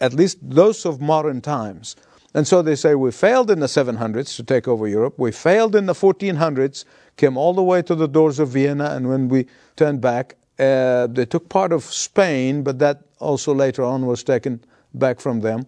At 0.00 0.12
least 0.12 0.38
those 0.42 0.84
of 0.86 1.00
modern 1.00 1.40
times. 1.40 1.96
And 2.34 2.46
so 2.48 2.62
they 2.62 2.74
say 2.74 2.96
we 2.96 3.12
failed 3.12 3.50
in 3.50 3.60
the 3.60 3.66
700s 3.66 4.34
to 4.36 4.42
take 4.42 4.66
over 4.66 4.88
Europe. 4.88 5.14
We 5.18 5.30
failed 5.30 5.76
in 5.76 5.86
the 5.86 5.92
1400s, 5.92 6.84
came 7.16 7.36
all 7.36 7.54
the 7.54 7.62
way 7.62 7.80
to 7.82 7.94
the 7.94 8.08
doors 8.08 8.40
of 8.40 8.48
Vienna, 8.48 8.90
and 8.90 9.08
when 9.08 9.28
we 9.28 9.46
turned 9.76 10.00
back, 10.00 10.34
uh, 10.58 11.06
they 11.06 11.26
took 11.26 11.48
part 11.48 11.72
of 11.72 11.84
Spain, 11.84 12.62
but 12.62 12.80
that 12.80 13.02
also 13.20 13.54
later 13.54 13.84
on 13.84 14.06
was 14.06 14.24
taken 14.24 14.64
back 14.94 15.20
from 15.20 15.40
them. 15.40 15.66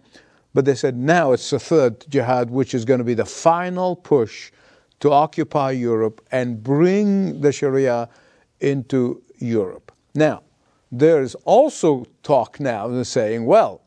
But 0.53 0.65
they 0.65 0.75
said 0.75 0.97
now 0.97 1.31
it's 1.31 1.49
the 1.49 1.59
third 1.59 2.05
jihad, 2.09 2.49
which 2.49 2.73
is 2.73 2.83
going 2.83 2.99
to 2.99 3.03
be 3.03 3.13
the 3.13 3.25
final 3.25 3.95
push 3.95 4.51
to 4.99 5.11
occupy 5.11 5.71
Europe 5.71 6.25
and 6.31 6.61
bring 6.63 7.41
the 7.41 7.51
Sharia 7.51 8.09
into 8.59 9.21
Europe. 9.37 9.91
Now, 10.15 10.43
there 10.91 11.21
is 11.21 11.35
also 11.45 12.05
talk 12.23 12.59
now 12.59 13.03
saying, 13.03 13.45
well, 13.45 13.81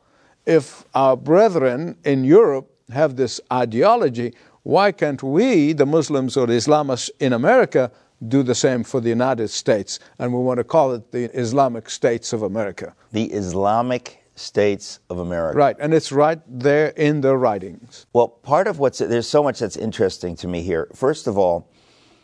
if 0.47 0.85
our 0.95 1.17
brethren 1.17 1.97
in 2.05 2.25
Europe 2.25 2.70
have 2.91 3.17
this 3.17 3.41
ideology, 3.53 4.35
why 4.63 4.93
can't 4.93 5.23
we, 5.23 5.73
the 5.73 5.87
Muslims 5.87 6.37
or 6.37 6.47
the 6.47 6.55
Islamists 6.55 7.11
in 7.19 7.33
America, 7.33 7.91
do 8.29 8.43
the 8.43 8.55
same 8.55 8.85
for 8.85 9.01
the 9.01 9.09
United 9.09 9.49
States? 9.49 9.99
And 10.19 10.33
we 10.33 10.41
want 10.41 10.59
to 10.59 10.65
call 10.65 10.93
it 10.93 11.13
the 11.13 11.35
Islamic 11.37 11.89
States 11.89 12.33
of 12.33 12.43
America. 12.43 12.95
The 13.13 13.25
Islamic 13.25 14.23
States 14.37 15.01
of 15.09 15.19
America. 15.19 15.59
Right, 15.59 15.77
and 15.79 15.93
it's 15.93 16.13
right 16.13 16.41
there 16.47 16.89
in 16.89 17.21
their 17.21 17.37
writings. 17.37 18.07
Well, 18.13 18.29
part 18.29 18.67
of 18.67 18.79
what's 18.79 18.99
there's 18.99 19.29
so 19.29 19.43
much 19.43 19.59
that's 19.59 19.77
interesting 19.77 20.35
to 20.37 20.49
me 20.49 20.63
here. 20.63 20.89
First 20.95 21.27
of 21.27 21.37
all, 21.37 21.71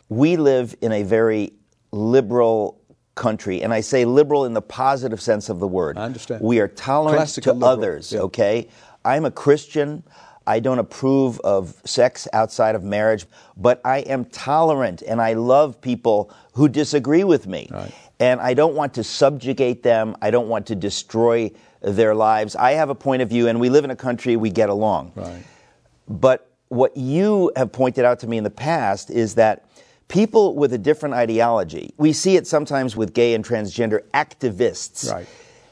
we 0.09 0.35
live 0.37 0.75
in 0.81 0.91
a 0.91 1.03
very 1.03 1.53
liberal 1.91 2.81
country, 3.15 3.61
and 3.61 3.73
I 3.73 3.81
say 3.81 4.05
liberal 4.05 4.45
in 4.45 4.53
the 4.53 4.61
positive 4.61 5.21
sense 5.21 5.49
of 5.49 5.59
the 5.59 5.67
word. 5.67 5.97
I 5.97 6.05
understand. 6.05 6.41
We 6.41 6.59
are 6.59 6.67
tolerant 6.67 7.17
Classical 7.17 7.53
to 7.53 7.59
liberal, 7.59 7.71
others, 7.71 8.11
yeah. 8.11 8.19
okay? 8.21 8.69
I'm 9.05 9.25
a 9.25 9.31
Christian. 9.31 10.03
I 10.47 10.59
don't 10.59 10.79
approve 10.79 11.39
of 11.41 11.79
sex 11.85 12.27
outside 12.33 12.73
of 12.73 12.83
marriage, 12.83 13.25
but 13.57 13.81
I 13.85 13.99
am 13.99 14.25
tolerant 14.25 15.01
and 15.01 15.21
I 15.21 15.33
love 15.33 15.79
people 15.81 16.31
who 16.53 16.69
disagree 16.69 17.23
with 17.25 17.45
me. 17.45 17.67
Right. 17.69 17.93
And 18.19 18.41
I 18.41 18.55
don't 18.55 18.73
want 18.73 18.95
to 18.95 19.03
subjugate 19.03 19.83
them. 19.83 20.15
I 20.21 20.31
don't 20.31 20.47
want 20.47 20.65
to 20.67 20.75
destroy 20.75 21.51
their 21.81 22.15
lives. 22.15 22.55
I 22.55 22.71
have 22.71 22.89
a 22.89 22.95
point 22.95 23.21
of 23.21 23.29
view, 23.29 23.47
and 23.47 23.59
we 23.59 23.69
live 23.69 23.83
in 23.83 23.91
a 23.91 23.95
country 23.95 24.35
we 24.35 24.49
get 24.49 24.69
along. 24.69 25.11
Right. 25.15 25.43
But 26.07 26.49
what 26.69 26.97
you 26.97 27.51
have 27.55 27.71
pointed 27.71 28.05
out 28.05 28.19
to 28.21 28.27
me 28.27 28.37
in 28.37 28.43
the 28.43 28.49
past 28.49 29.11
is 29.11 29.35
that 29.35 29.65
people 30.07 30.55
with 30.55 30.73
a 30.73 30.77
different 30.77 31.13
ideology, 31.13 31.93
we 31.97 32.13
see 32.13 32.35
it 32.37 32.47
sometimes 32.47 32.95
with 32.95 33.13
gay 33.13 33.35
and 33.35 33.45
transgender 33.45 34.01
activists. 34.13 35.11
Right. 35.11 35.27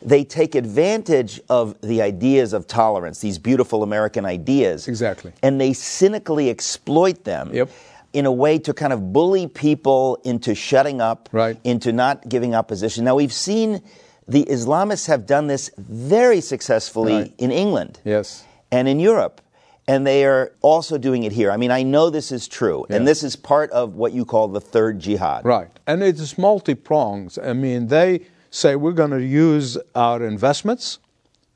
They 0.05 0.23
take 0.23 0.53
advantage 0.53 1.41
of 1.49 1.75
the 1.81 2.01
ideas 2.01 2.53
of 2.53 2.67
tolerance, 2.67 3.19
these 3.21 3.39
beautiful 3.39 3.81
American 3.81 4.23
ideas. 4.23 4.87
Exactly. 4.87 5.33
And 5.41 5.59
they 5.59 5.73
cynically 5.73 6.49
exploit 6.49 7.23
them 7.23 7.49
Yep. 7.51 7.69
in 8.13 8.25
a 8.27 8.31
way 8.31 8.59
to 8.59 8.73
kind 8.73 8.93
of 8.93 9.11
bully 9.11 9.47
people 9.47 10.19
into 10.23 10.53
shutting 10.53 11.01
up, 11.01 11.27
Right. 11.31 11.57
into 11.63 11.91
not 11.91 12.29
giving 12.29 12.53
opposition. 12.53 13.03
Now, 13.03 13.15
we've 13.15 13.33
seen 13.33 13.81
the 14.27 14.45
Islamists 14.45 15.07
have 15.07 15.25
done 15.25 15.47
this 15.47 15.71
very 15.77 16.39
successfully 16.39 17.13
Right. 17.13 17.33
in 17.39 17.51
England 17.51 17.99
Yes. 18.05 18.43
and 18.71 18.87
in 18.87 18.99
Europe. 18.99 19.41
And 19.87 20.05
they 20.05 20.25
are 20.25 20.51
also 20.61 20.97
doing 20.97 21.23
it 21.23 21.31
here. 21.31 21.51
I 21.51 21.57
mean, 21.57 21.69
I 21.71 21.83
know 21.83 22.09
this 22.09 22.31
is 22.31 22.47
true, 22.47 22.85
and 22.89 23.07
this 23.07 23.21
is 23.21 23.35
part 23.35 23.69
of 23.71 23.95
what 23.95 24.13
you 24.13 24.25
call 24.25 24.47
the 24.47 24.59
third 24.61 24.99
jihad. 24.99 25.45
Right. 25.45 25.67
And 25.85 26.01
it's 26.01 26.37
multi 26.39 26.73
prongs. 26.73 27.37
I 27.37 27.53
mean, 27.53 27.87
they 27.87 28.21
say 28.55 28.75
we're 28.75 28.93
going 28.93 29.11
to 29.11 29.21
use 29.23 29.77
our 29.95 30.23
investments, 30.25 30.99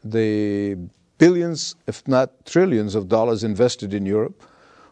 the 0.04 0.78
billions, 1.18 1.76
if 1.88 2.06
not 2.08 2.46
trillions 2.46 2.94
of 2.94 3.08
dollars 3.08 3.44
invested 3.44 3.94
in 3.94 4.06
Europe. 4.06 4.44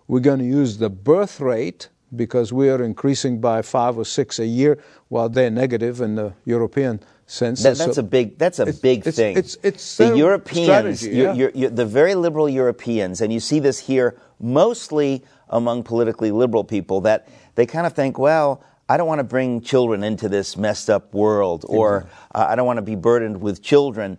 We're 0.08 0.22
going 0.22 0.40
to 0.40 0.46
use 0.46 0.78
the 0.78 0.90
birth 0.90 1.42
rate 1.42 1.90
because 2.16 2.54
we 2.54 2.70
are 2.70 2.82
increasing 2.82 3.42
by 3.42 3.62
five 3.62 3.98
or 3.98 4.06
six 4.06 4.40
a 4.40 4.46
year 4.46 4.82
while 5.10 5.28
they're 5.28 5.50
negative 5.52 6.00
in 6.00 6.16
the 6.16 6.34
European 6.46 7.02
sense. 7.26 7.62
That, 7.64 7.78
that's 7.78 7.96
So- 7.96 8.00
a 8.00 8.04
big. 8.04 8.38
That's 8.38 8.60
a 8.60 8.62
It's- 8.64 8.80
big 8.80 9.00
it's- 9.00 9.16
thing. 9.18 9.32
it's- 9.38 9.58
it's 9.62 9.98
the 9.98 10.16
Europeans, 10.16 10.66
strategy, 10.66 11.10
yeah. 11.18 11.34
you're- 11.34 11.52
you're- 11.54 11.76
the 11.76 11.86
very 11.86 12.16
liberal 12.16 12.48
Europeans, 12.48 13.20
and 13.20 13.34
you 13.34 13.42
see 13.42 13.60
this 13.60 13.80
here 13.80 14.16
mostly 14.40 15.24
among 15.50 15.84
politically 15.84 16.32
liberal 16.32 16.64
people 16.64 17.02
that 17.02 17.28
they 17.56 17.66
kind 17.66 17.86
of 17.86 17.92
think, 17.92 18.18
well, 18.18 18.62
I 18.90 18.98
don't 18.98 19.08
want 19.08 19.20
to 19.20 19.26
bring 19.26 19.62
children 19.62 20.04
into 20.04 20.30
this 20.30 20.56
messed 20.56 20.90
up 20.90 21.14
world, 21.14 21.66
or 21.68 22.08
uh, 22.34 22.48
I 22.50 22.56
don't 22.56 22.66
want 22.66 22.78
to 22.78 22.84
be 22.84 22.96
burdened 22.96 23.42
with 23.42 23.62
children. 23.62 24.18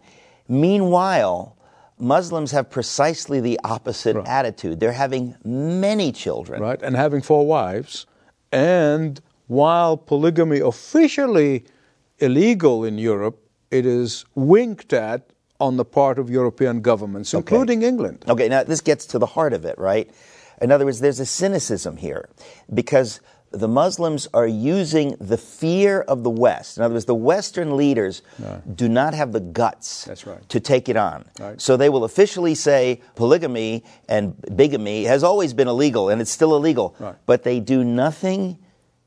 Meanwhile, 0.49 1.57
Muslims 1.99 2.53
have 2.53 2.71
precisely 2.71 3.41
the 3.41 3.59
opposite 3.65 4.17
attitude. 4.27 4.79
They're 4.81 4.93
having 4.93 5.35
many 5.45 6.13
children. 6.13 6.61
right, 6.61 6.81
and 6.83 6.97
having 6.97 7.23
four 7.23 7.47
wives. 7.47 8.07
And 8.53 9.21
while 9.47 9.97
polygamy 9.97 10.61
officially 10.61 11.65
illegal 12.19 12.85
in 12.85 12.99
Europe, 12.99 13.43
it 13.71 13.87
is 13.87 14.25
winked 14.35 14.93
at 14.93 15.31
on 15.61 15.77
the 15.77 15.85
part 15.85 16.19
of 16.19 16.31
European 16.31 16.81
governments, 16.81 17.35
including 17.35 17.83
England. 17.83 18.25
Okay, 18.29 18.49
now 18.49 18.63
this 18.63 18.81
gets 18.81 19.07
to 19.07 19.19
the 19.19 19.27
heart 19.27 19.53
of 19.53 19.65
it, 19.65 19.77
right? 19.79 20.09
In 20.61 20.71
other 20.73 20.85
words, 20.85 21.01
there's 21.01 21.21
a 21.21 21.27
cynicism 21.27 21.97
here 21.97 22.29
because 22.73 23.21
the 23.51 23.69
Muslims 23.69 24.29
are 24.35 24.47
using 24.47 25.17
the 25.21 25.39
fear 25.39 26.03
of 26.03 26.23
the 26.23 26.31
West. 26.31 26.77
In 26.77 26.83
other 26.85 26.95
words, 26.95 27.07
the 27.07 27.15
Western 27.15 27.77
leaders 27.77 28.23
do 28.75 28.89
not 28.89 29.15
have 29.15 29.33
the 29.33 29.41
guts 29.41 30.07
right. 30.27 30.47
to 30.51 30.61
take 30.61 30.89
it 30.89 30.97
on. 30.97 31.25
Right. 31.41 31.61
So 31.61 31.77
they 31.77 31.89
will 31.89 32.05
officially 32.05 32.55
say 32.55 33.01
polygamy 33.17 33.85
and 34.09 34.35
bigamy 34.55 35.05
has 35.05 35.25
always 35.25 35.55
been 35.55 35.69
illegal 35.69 36.11
and 36.11 36.21
it's 36.21 36.31
still 36.31 36.55
illegal, 36.57 36.95
Right. 36.99 37.15
but 37.27 37.43
they 37.43 37.59
do 37.61 37.85
nothing 37.85 38.59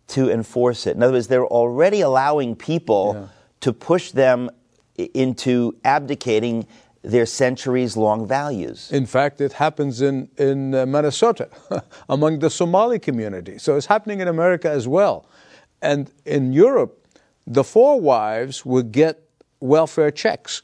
to 0.07 0.29
enforce 0.31 0.87
it. 0.87 0.95
In 0.95 1.03
other 1.03 1.13
words, 1.13 1.27
they're 1.27 1.45
already 1.45 2.01
allowing 2.01 2.55
people 2.55 3.13
Yeah. 3.15 3.27
to 3.61 3.73
push 3.73 4.11
them 4.11 4.49
into 4.97 5.75
abdicating 5.85 6.67
their 7.03 7.25
centuries 7.25 7.97
long 7.97 8.27
values. 8.27 8.91
In 8.91 9.05
fact, 9.05 9.41
it 9.41 9.53
happens 9.53 10.01
in, 10.01 10.29
in 10.37 10.75
uh, 10.75 10.85
Minnesota 10.85 11.49
among 12.09 12.39
the 12.39 12.49
Somali 12.49 12.99
community. 12.99 13.57
So 13.57 13.75
it's 13.75 13.87
happening 13.87 14.19
in 14.19 14.27
America 14.27 14.69
as 14.69 14.87
well. 14.87 15.25
And 15.81 16.11
in 16.25 16.53
Europe, 16.53 17.07
the 17.47 17.63
four 17.63 17.99
wives 17.99 18.65
would 18.65 18.91
get 18.91 19.23
welfare 19.59 20.11
checks. 20.11 20.61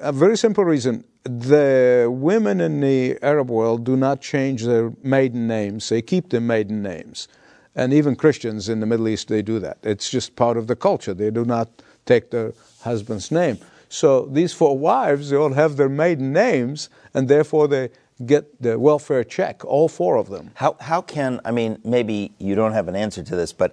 A 0.00 0.12
very 0.12 0.36
simple 0.36 0.64
reason. 0.64 1.04
The 1.22 2.08
women 2.10 2.60
in 2.60 2.80
the 2.80 3.18
Arab 3.22 3.48
world 3.50 3.84
do 3.84 3.96
not 3.96 4.20
change 4.20 4.64
their 4.64 4.92
maiden 5.02 5.46
names, 5.46 5.88
they 5.88 6.02
keep 6.02 6.28
their 6.28 6.42
maiden 6.42 6.82
names. 6.82 7.28
And 7.76 7.92
even 7.92 8.14
Christians 8.14 8.68
in 8.68 8.80
the 8.80 8.86
Middle 8.86 9.08
East, 9.08 9.28
they 9.28 9.42
do 9.42 9.58
that. 9.60 9.78
It's 9.82 10.10
just 10.10 10.36
part 10.36 10.56
of 10.56 10.66
the 10.66 10.76
culture. 10.76 11.14
They 11.14 11.30
do 11.30 11.44
not 11.44 11.68
take 12.06 12.30
their 12.30 12.52
husband's 12.82 13.32
name. 13.32 13.58
So 13.94 14.22
these 14.26 14.52
four 14.52 14.76
wives, 14.76 15.30
they 15.30 15.36
all 15.36 15.52
have 15.52 15.76
their 15.76 15.88
maiden 15.88 16.32
names, 16.32 16.88
and 17.14 17.28
therefore 17.28 17.68
they 17.68 17.90
get 18.26 18.60
the 18.60 18.76
welfare 18.76 19.22
check, 19.22 19.64
all 19.64 19.88
four 19.88 20.16
of 20.16 20.28
them. 20.28 20.50
How, 20.54 20.76
how 20.80 21.00
can, 21.00 21.40
I 21.44 21.52
mean, 21.52 21.78
maybe 21.84 22.32
you 22.38 22.56
don't 22.56 22.72
have 22.72 22.88
an 22.88 22.96
answer 22.96 23.22
to 23.22 23.36
this, 23.36 23.52
but 23.52 23.72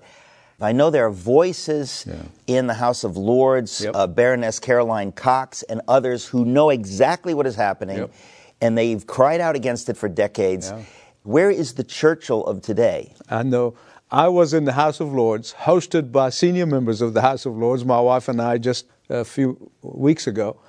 I 0.62 0.74
know 0.74 0.92
there 0.92 1.08
are 1.08 1.12
voices 1.12 2.06
in 2.46 2.68
the 2.68 2.76
House 2.76 3.04
of 3.04 3.18
Lords, 3.18 3.82
Yep. 3.82 3.96
uh, 3.96 4.06
Baroness 4.06 4.60
Caroline 4.60 5.12
Cox, 5.12 5.64
and 5.64 5.82
others 5.88 6.28
who 6.28 6.46
know 6.46 6.70
exactly 6.70 7.34
what 7.34 7.48
is 7.48 7.56
happening, 7.56 7.98
Yep. 7.98 8.14
and 8.62 8.78
they've 8.78 9.08
cried 9.08 9.42
out 9.42 9.56
against 9.56 9.90
it 9.90 9.98
for 9.98 10.08
decades. 10.08 10.70
Yeah. 10.70 10.84
Where 11.24 11.50
is 11.50 11.74
the 11.74 11.84
Churchill 11.84 12.46
of 12.46 12.62
today? 12.62 13.14
I 13.28 13.42
know. 13.42 13.74
I 14.12 14.28
was 14.28 14.54
in 14.54 14.66
the 14.66 14.74
House 14.74 15.00
of 15.00 15.14
Lords, 15.14 15.54
hosted 15.54 16.12
by 16.12 16.32
senior 16.32 16.66
members 16.66 17.02
of 17.02 17.14
the 17.14 17.22
House 17.22 17.46
of 17.46 17.56
Lords, 17.58 17.86
my 17.86 18.00
wife 18.02 18.28
and 18.28 18.42
I, 18.42 18.58
just 18.58 18.86
a 19.10 19.24
few 19.24 19.72
weeks 19.82 20.28
ago. 20.28 20.60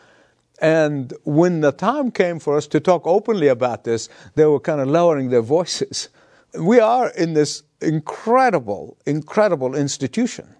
And 0.61 1.13
when 1.25 1.61
the 1.61 1.73
time 1.73 2.13
came 2.13 2.39
for 2.39 2.57
us 2.57 2.69
to 2.69 2.79
talk 2.79 3.05
openly 3.05 3.49
about 3.49 3.83
this, 3.83 4.09
they 4.37 4.45
were 4.45 4.61
kind 4.61 4.81
of 4.81 4.87
lowering 4.87 5.31
their 5.31 5.43
voices. 5.43 6.09
We 6.57 6.79
are 6.79 7.09
in 7.11 7.35
this 7.35 7.65
incredible, 7.81 8.97
incredible 9.07 9.75
institution. 9.75 10.55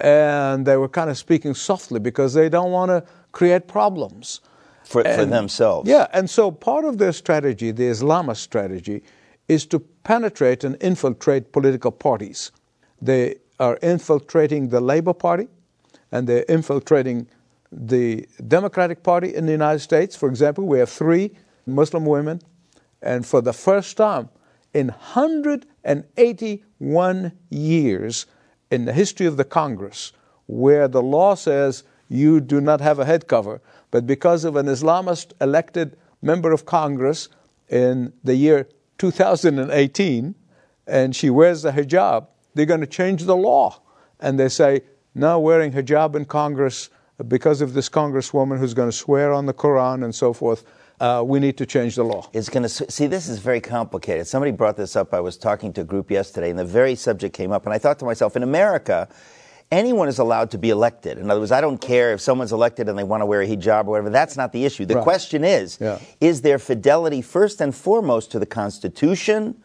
And 0.00 0.64
they 0.64 0.76
were 0.76 0.88
kind 0.88 1.10
of 1.10 1.18
speaking 1.18 1.54
softly 1.54 1.98
because 1.98 2.34
they 2.34 2.48
don't 2.48 2.70
want 2.70 2.90
to 2.90 3.02
create 3.32 3.66
problems. 3.66 4.42
For, 4.84 5.02
for 5.02 5.24
themselves. 5.24 5.90
Yeah, 5.90 6.06
and 6.12 6.30
so 6.30 6.52
part 6.52 6.84
of 6.84 6.98
their 6.98 7.12
strategy, 7.12 7.72
the 7.72 7.84
Islamist 7.84 8.36
strategy, 8.36 9.02
is 9.48 9.66
to 9.66 9.80
penetrate 10.06 10.62
and 10.62 10.76
infiltrate 10.80 11.50
political 11.50 11.90
parties. 11.90 12.52
They 13.02 13.38
are 13.58 13.76
infiltrating 13.82 14.68
the 14.68 14.80
Labour 14.80 15.12
Party, 15.12 15.48
and 16.12 16.28
they're 16.28 16.44
infiltrating 16.48 17.26
the 17.72 18.28
Democratic 18.46 19.02
Party 19.02 19.34
in 19.34 19.46
the 19.46 19.52
United 19.52 19.80
States. 19.80 20.14
For 20.14 20.28
example, 20.28 20.64
we 20.64 20.78
have 20.78 20.90
three 20.90 21.36
Muslim 21.66 22.06
women, 22.06 22.40
and 23.02 23.26
for 23.26 23.40
the 23.40 23.52
first 23.52 23.96
time 23.96 24.28
in 24.72 24.90
181 24.90 27.32
years 27.50 28.26
in 28.70 28.84
the 28.84 28.92
history 28.92 29.26
of 29.26 29.36
the 29.36 29.44
Congress, 29.44 30.12
where 30.46 30.86
the 30.86 31.02
law 31.02 31.34
says 31.34 31.82
you 32.08 32.40
do 32.40 32.60
not 32.60 32.80
have 32.80 33.00
a 33.00 33.04
head 33.04 33.26
cover, 33.26 33.60
but 33.90 34.06
because 34.06 34.44
of 34.44 34.54
an 34.54 34.66
Islamist 34.66 35.32
elected 35.40 35.96
member 36.22 36.52
of 36.52 36.64
Congress 36.64 37.28
in 37.68 38.12
the 38.22 38.36
year 38.36 38.68
2018, 38.98 40.34
and 40.86 41.16
she 41.16 41.30
wears 41.30 41.62
the 41.62 41.72
hijab, 41.72 42.26
they're 42.54 42.66
going 42.66 42.80
to 42.80 42.86
change 42.86 43.24
the 43.24 43.36
law. 43.36 43.80
And 44.20 44.38
they 44.38 44.48
say, 44.48 44.82
now 45.14 45.38
wearing 45.38 45.72
hijab 45.72 46.14
in 46.14 46.24
Congress, 46.24 46.90
because 47.28 47.60
of 47.60 47.74
this 47.74 47.88
congresswoman 47.88 48.58
who's 48.58 48.74
going 48.74 48.88
to 48.88 48.96
swear 48.96 49.32
on 49.32 49.46
the 49.46 49.54
Quran 49.54 50.04
and 50.04 50.14
so 50.14 50.32
forth, 50.32 50.64
uh, 51.00 51.22
we 51.26 51.40
need 51.40 51.58
to 51.58 51.66
change 51.66 51.96
the 51.96 52.04
law. 52.04 52.28
It's 52.32 52.48
going 52.48 52.62
to 52.62 52.68
see 52.68 53.06
this 53.06 53.28
is 53.28 53.38
very 53.38 53.60
complicated 53.60 54.26
somebody 54.26 54.50
brought 54.50 54.76
this 54.76 54.96
up 54.96 55.12
i 55.12 55.20
was 55.20 55.36
talking 55.36 55.72
to 55.74 55.82
a 55.82 55.84
group 55.84 56.10
yesterday 56.10 56.50
and 56.50 56.58
the 56.58 56.64
very 56.64 56.94
subject 56.94 57.34
came 57.34 57.52
up 57.52 57.66
and 57.66 57.74
i 57.74 57.78
thought 57.78 57.98
to 57.98 58.04
myself 58.04 58.34
in 58.36 58.42
america 58.42 59.08
anyone 59.72 60.08
is 60.08 60.18
allowed 60.18 60.50
to 60.52 60.58
be 60.58 60.70
elected. 60.70 61.18
In 61.18 61.30
other 61.30 61.40
words, 61.40 61.52
I 61.52 61.60
don't 61.60 61.80
care 61.80 62.12
if 62.12 62.20
someone's 62.20 62.52
elected 62.52 62.88
and 62.88 62.98
they 62.98 63.04
want 63.04 63.20
to 63.22 63.26
wear 63.26 63.40
a 63.42 63.46
hijab 63.46 63.86
or 63.86 63.90
whatever. 63.90 64.10
That's 64.10 64.36
not 64.36 64.52
the 64.52 64.64
issue. 64.64 64.84
The 64.86 64.96
Right. 64.96 65.02
question 65.04 65.44
is 65.44 65.78
Yeah. 65.80 65.98
is 66.20 66.42
there 66.42 66.58
fidelity 66.58 67.20
first 67.22 67.60
and 67.60 67.74
foremost 67.74 68.30
to 68.32 68.38
the 68.38 68.46
Constitution 68.46 69.56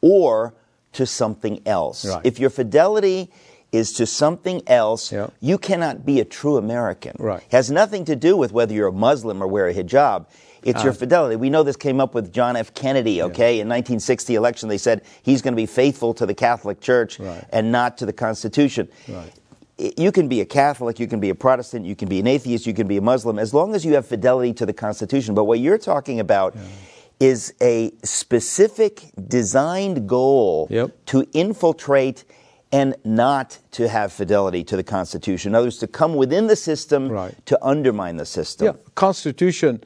or 0.00 0.54
to 0.92 1.06
something 1.06 1.60
else? 1.66 2.04
Right. 2.04 2.20
If 2.24 2.38
your 2.40 2.50
fidelity 2.50 3.30
is 3.72 3.92
to 3.92 4.06
something 4.06 4.62
else, 4.66 5.12
Yeah. 5.12 5.28
you 5.40 5.56
cannot 5.58 6.04
be 6.04 6.18
a 6.20 6.24
true 6.24 6.56
American. 6.56 7.14
Right. 7.18 7.42
Has 7.52 7.70
nothing 7.70 8.04
to 8.06 8.16
do 8.16 8.36
with 8.36 8.52
whether 8.52 8.72
you're 8.74 8.88
a 8.88 8.92
Muslim 8.92 9.42
or 9.42 9.46
wear 9.46 9.68
a 9.68 9.74
hijab. 9.74 10.24
It's 10.62 10.80
Uh, 10.80 10.84
your 10.84 10.92
fidelity. 10.92 11.36
We 11.36 11.48
know 11.50 11.62
this 11.62 11.76
came 11.76 12.00
up 12.00 12.12
with 12.14 12.32
John 12.32 12.56
F. 12.56 12.74
Kennedy, 12.74 13.22
okay? 13.22 13.60
In 13.60 13.68
1960 13.68 14.34
election, 14.34 14.68
they 14.68 14.76
said 14.76 15.02
he's 15.22 15.40
going 15.40 15.52
to 15.52 15.56
be 15.56 15.66
faithful 15.66 16.12
to 16.14 16.26
the 16.26 16.34
Catholic 16.34 16.80
Church 16.80 17.18
Right. 17.20 17.44
and 17.52 17.70
not 17.70 17.96
to 17.98 18.06
the 18.06 18.12
Constitution. 18.12 18.88
Right. 19.08 19.32
You 19.80 20.12
can 20.12 20.28
be 20.28 20.42
a 20.42 20.44
Catholic, 20.44 21.00
you 21.00 21.06
can 21.06 21.20
be 21.20 21.30
a 21.30 21.34
Protestant, 21.34 21.86
you 21.86 21.96
can 21.96 22.08
be 22.08 22.20
an 22.20 22.26
atheist, 22.26 22.66
you 22.66 22.74
can 22.74 22.86
be 22.86 22.98
a 22.98 23.00
Muslim, 23.00 23.38
as 23.38 23.54
long 23.54 23.74
as 23.74 23.84
you 23.84 23.94
have 23.94 24.04
fidelity 24.06 24.52
to 24.54 24.66
the 24.66 24.74
Constitution. 24.74 25.34
But 25.34 25.44
what 25.44 25.58
you're 25.58 25.78
talking 25.78 26.20
about 26.20 26.54
is 27.18 27.54
a 27.62 27.92
specific 28.02 29.10
designed 29.28 30.06
goal 30.06 30.66
Yep. 30.70 30.90
to 31.06 31.26
infiltrate 31.32 32.24
and 32.72 32.94
not 33.04 33.58
to 33.72 33.88
have 33.88 34.12
fidelity 34.12 34.62
to 34.64 34.76
the 34.76 34.82
Constitution. 34.82 35.52
In 35.52 35.54
other 35.54 35.66
words, 35.66 35.78
to 35.78 35.86
come 35.86 36.14
within 36.14 36.46
the 36.46 36.56
system 36.56 37.08
Right. 37.08 37.34
to 37.46 37.58
undermine 37.64 38.16
the 38.16 38.26
system. 38.26 38.66
Yeah, 38.66 38.72
Constitution. 38.94 39.82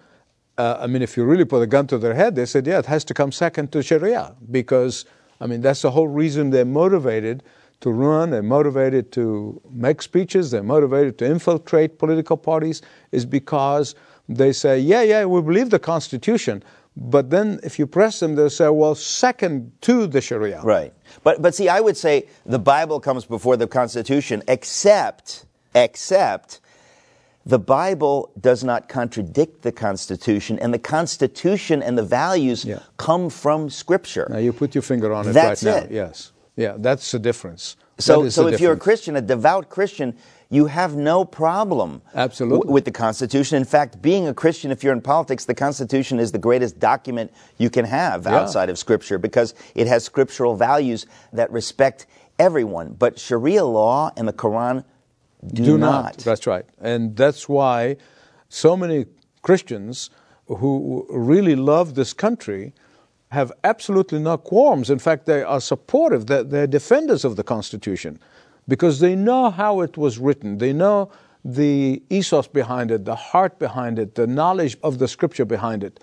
Uh, 0.59 0.77
I 0.81 0.87
mean, 0.87 1.03
if 1.03 1.17
you 1.17 1.25
really 1.25 1.45
put 1.45 1.63
a 1.63 1.67
gun 1.67 1.87
to 1.89 1.99
their 1.99 2.15
head, 2.15 2.35
they 2.37 2.47
said, 2.47 2.67
yeah, 2.67 2.79
it 2.81 2.87
has 2.87 3.05
to 3.05 3.15
come 3.15 3.33
second 3.33 3.71
to 3.73 3.83
Sharia 3.83 4.35
because, 4.51 5.05
I 5.41 5.47
mean, 5.47 5.63
that's 5.63 5.83
the 5.83 5.93
whole 5.93 6.09
reason 6.09 6.51
they're 6.51 6.65
motivated 6.65 7.43
to 7.85 7.91
run. 7.93 8.31
They're 8.31 8.43
motivated 8.59 9.13
to 9.13 9.61
make 9.71 10.03
speeches. 10.03 10.51
They're 10.51 10.63
motivated 10.77 11.19
to 11.19 11.25
infiltrate 11.27 11.99
political 11.99 12.37
parties. 12.37 12.83
Is 13.13 13.25
because 13.27 13.95
they 14.29 14.53
say, 14.53 14.75
yeah, 14.81 15.03
yeah, 15.03 15.25
we 15.27 15.41
believe 15.43 15.69
the 15.71 15.79
Constitution, 15.79 16.63
but 16.97 17.29
then 17.31 17.61
if 17.63 17.79
you 17.79 17.87
press 17.87 18.21
them, 18.21 18.37
they'll 18.37 18.49
say, 18.49 18.69
well, 18.71 18.95
second 18.95 19.71
to 19.83 20.07
the 20.07 20.21
Sharia. 20.21 20.61
Right. 20.63 20.93
But 21.23 21.43
but 21.43 21.55
see, 21.55 21.69
I 21.69 21.81
would 21.81 21.97
say 21.97 22.15
the 22.47 22.59
Bible 22.59 22.99
comes 23.01 23.25
before 23.37 23.57
the 23.57 23.67
Constitution, 23.67 24.43
except 24.49 25.45
except 25.75 26.61
the 27.47 27.59
Bible 27.59 28.31
does 28.41 28.65
not 28.65 28.89
contradict 28.89 29.61
the 29.63 29.73
Constitution, 29.73 30.59
and 30.63 30.73
the 30.73 30.79
Constitution 30.97 31.83
and 31.83 31.99
the 31.99 32.03
values 32.23 32.65
Yeah. 32.65 32.79
come 32.97 33.29
from 33.29 33.69
Scripture. 33.69 34.27
Now 34.31 34.39
you 34.39 34.53
put 34.55 34.75
your 34.75 34.83
finger 34.93 35.13
on 35.13 35.29
it 35.29 35.35
That's 35.35 35.63
right 35.63 35.85
it. 35.85 35.91
now. 35.91 35.95
Yes. 35.95 36.33
Yeah, 36.57 36.77
that's 36.79 37.11
the 37.11 37.19
difference. 37.19 37.77
So, 37.99 38.29
so 38.29 38.49
if 38.49 38.61
you're 38.61 38.73
a. 38.73 38.77
Christian, 38.77 39.17
a 39.17 39.21
devout 39.21 39.69
Christian, 39.69 40.17
you 40.51 40.67
have 40.67 40.97
no 40.97 41.25
problem 41.25 42.03
Absolutely. 42.15 42.73
with 42.73 42.85
the 42.85 42.91
Constitution. 42.91 43.57
In 43.57 43.65
fact, 43.65 44.03
being 44.03 44.29
a 44.29 44.35
Christian, 44.35 44.71
if 44.71 44.83
you're 44.83 44.93
in 44.93 45.01
politics, 45.01 45.45
the 45.45 45.55
Constitution 45.55 46.19
is 46.19 46.33
the 46.33 46.39
greatest 46.39 46.79
document 46.79 47.33
you 47.59 47.71
can 47.71 47.85
have 47.85 48.25
Yeah. 48.25 48.37
outside 48.37 48.69
of 48.69 48.79
Scripture 48.79 49.19
because 49.19 49.55
it 49.75 49.87
has 49.87 50.05
scriptural 50.05 50.57
values 50.57 51.07
that 51.33 51.51
respect 51.51 52.07
everyone. 52.39 52.95
But 52.99 53.19
Sharia 53.19 53.65
law 53.65 54.11
and 54.17 54.27
the 54.29 54.33
Quran 54.33 54.85
do, 55.53 55.77
not. 55.77 56.19
That's 56.19 56.47
right. 56.47 56.65
And 56.81 57.17
that's 57.17 57.49
why 57.49 57.97
so 58.49 58.77
many 58.77 59.07
Christians 59.43 60.11
who 60.47 61.07
really 61.11 61.55
love 61.57 61.95
this 61.95 62.13
country 62.13 62.73
have 63.35 63.53
absolutely 63.63 64.19
no 64.19 64.39
qualms. 64.39 64.91
In 64.91 64.99
fact, 64.99 65.27
they 65.27 65.43
are 65.43 65.61
supportive, 65.61 66.27
they're, 66.27 66.45
they're 66.45 66.67
defenders 66.67 67.25
of 67.25 67.37
the 67.37 67.45
Constitution 67.45 68.19
because 68.67 69.01
they 69.01 69.15
know 69.15 69.51
how 69.51 69.81
it 69.81 69.97
was 69.97 70.19
written. 70.19 70.59
They 70.59 70.73
know 70.73 71.11
the 71.45 72.03
ethos 72.09 72.49
behind 72.49 72.91
it, 72.91 73.05
the 73.05 73.15
heart 73.15 73.59
behind 73.59 73.99
it, 73.99 74.15
the 74.15 74.27
knowledge 74.27 74.77
of 74.83 74.99
the 74.99 75.09
scripture 75.09 75.45
behind 75.45 75.85
it. 75.85 76.01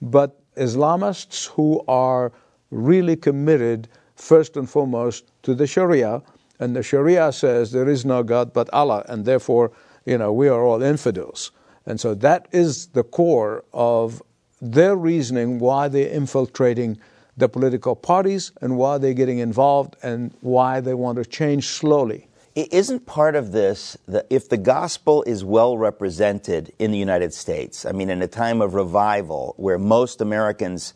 But 0.00 0.38
Islamists 0.56 1.48
who 1.48 1.82
are 1.88 2.32
really 2.70 3.16
committed, 3.16 3.88
first 4.14 4.56
and 4.56 4.70
foremost, 4.70 5.32
to 5.42 5.54
the 5.54 5.66
Sharia, 5.66 6.22
and 6.60 6.76
the 6.76 6.82
Sharia 6.82 7.32
says 7.32 7.72
there 7.72 7.88
is 7.88 8.04
no 8.04 8.22
God 8.22 8.52
but 8.52 8.72
Allah, 8.72 9.04
and 9.08 9.24
therefore, 9.24 9.72
you 10.06 10.18
know, 10.18 10.32
we 10.32 10.48
are 10.48 10.62
all 10.62 10.82
infidels. 10.82 11.50
And 11.86 12.00
so 12.00 12.14
that 12.14 12.46
is 12.52 12.86
the 12.88 13.02
core 13.02 13.64
of 13.72 14.22
their 14.64 14.96
reasoning 14.96 15.58
why 15.58 15.88
they're 15.88 16.08
infiltrating 16.08 16.98
the 17.36 17.48
political 17.48 17.94
parties 17.94 18.52
and 18.62 18.76
why 18.76 18.96
they're 18.98 19.12
getting 19.12 19.38
involved 19.38 19.96
and 20.02 20.32
why 20.40 20.80
they 20.80 20.94
want 20.94 21.16
to 21.18 21.24
change 21.24 21.68
slowly. 21.68 22.28
I- 22.56 22.68
Isn't 22.70 23.04
part 23.06 23.34
of 23.34 23.52
this 23.52 23.96
that 24.08 24.26
if 24.30 24.48
the 24.48 24.56
gospel 24.56 25.22
is 25.24 25.44
well 25.44 25.76
represented 25.76 26.72
in 26.78 26.92
the 26.92 26.98
United 26.98 27.34
States, 27.34 27.84
I 27.84 27.92
mean, 27.92 28.08
in 28.08 28.22
a 28.22 28.28
time 28.28 28.62
of 28.62 28.74
revival 28.74 29.54
where 29.58 29.78
most 29.78 30.20
Americans 30.20 30.94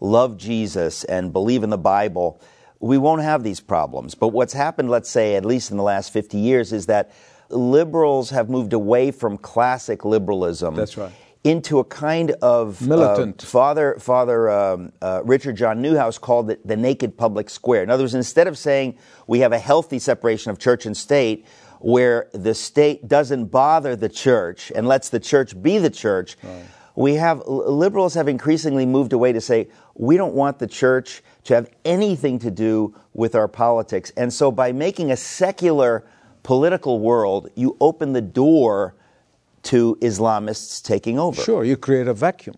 love 0.00 0.36
Jesus 0.36 1.02
and 1.04 1.32
believe 1.32 1.62
in 1.64 1.70
the 1.70 1.78
Bible, 1.78 2.40
we 2.78 2.98
won't 2.98 3.22
have 3.22 3.42
these 3.42 3.58
problems. 3.58 4.14
But 4.14 4.28
what's 4.28 4.52
happened, 4.52 4.90
let's 4.90 5.10
say, 5.10 5.34
at 5.34 5.44
least 5.44 5.70
in 5.72 5.76
the 5.76 5.82
last 5.82 6.12
50 6.12 6.38
years, 6.38 6.72
is 6.72 6.86
that 6.86 7.10
liberals 7.48 8.30
have 8.30 8.48
moved 8.48 8.72
away 8.74 9.10
from 9.10 9.38
classic 9.38 10.04
liberalism. 10.04 10.74
That's 10.76 10.96
right. 10.96 11.10
Into 11.48 11.78
a 11.78 11.84
kind 11.84 12.32
of 12.42 12.82
uh, 13.40 13.46
Father 13.46 13.96
Father 13.98 14.50
um, 14.50 14.92
uh, 15.00 15.22
Richard 15.24 15.56
John 15.56 15.82
Neuhaus 15.82 16.20
called 16.20 16.50
it 16.50 16.66
the 16.66 16.76
naked 16.76 17.16
public 17.16 17.48
square. 17.48 17.82
In 17.82 17.88
other 17.88 18.02
words, 18.02 18.14
instead 18.14 18.46
of 18.46 18.58
saying 18.58 18.98
we 19.26 19.38
have 19.40 19.52
a 19.52 19.58
healthy 19.58 19.98
separation 19.98 20.50
of 20.50 20.58
church 20.58 20.84
and 20.84 20.94
state, 20.94 21.46
where 21.80 22.28
the 22.34 22.52
state 22.54 23.08
doesn't 23.08 23.46
bother 23.46 23.96
the 23.96 24.10
church 24.10 24.70
and 24.76 24.86
lets 24.86 25.08
the 25.08 25.20
church 25.20 25.60
be 25.62 25.78
the 25.78 25.88
church, 25.88 26.36
we 26.94 27.14
have 27.14 27.42
liberals 27.46 28.12
have 28.12 28.28
increasingly 28.28 28.84
moved 28.84 29.14
away 29.14 29.32
to 29.32 29.40
say 29.40 29.68
we 29.94 30.18
don't 30.18 30.34
want 30.34 30.58
the 30.58 30.66
church 30.66 31.22
to 31.44 31.54
have 31.54 31.70
anything 31.84 32.38
to 32.40 32.50
do 32.50 32.94
with 33.14 33.34
our 33.34 33.48
politics. 33.48 34.12
And 34.18 34.30
so, 34.32 34.50
by 34.52 34.72
making 34.72 35.10
a 35.12 35.16
secular 35.16 36.04
political 36.42 37.00
world, 37.00 37.48
you 37.54 37.74
open 37.80 38.12
the 38.12 38.20
door 38.20 38.96
to 39.64 39.96
Islamists 40.00 40.82
taking 40.82 41.18
over. 41.18 41.42
Sure, 41.42 41.64
you 41.64 41.76
create 41.76 42.08
a 42.08 42.14
vacuum 42.14 42.56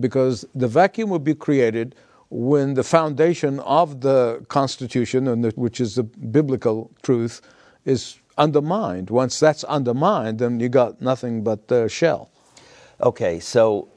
because 0.00 0.44
the 0.54 0.68
vacuum 0.68 1.10
would 1.10 1.24
be 1.24 1.34
created 1.34 1.94
when 2.30 2.74
the 2.74 2.82
foundation 2.82 3.60
of 3.60 4.00
the 4.00 4.44
Constitution, 4.48 5.28
and 5.28 5.44
the, 5.44 5.50
which 5.50 5.80
is 5.80 5.94
the 5.94 6.02
biblical 6.02 6.90
truth, 7.02 7.40
is 7.84 8.18
undermined. 8.36 9.10
Once 9.10 9.38
that's 9.38 9.62
undermined, 9.64 10.38
then 10.38 10.58
you 10.58 10.68
got 10.68 11.00
nothing 11.00 11.44
but 11.44 11.68
the 11.68 11.88
shell. 11.88 12.30
Okay, 13.00 13.38
so 13.38 13.88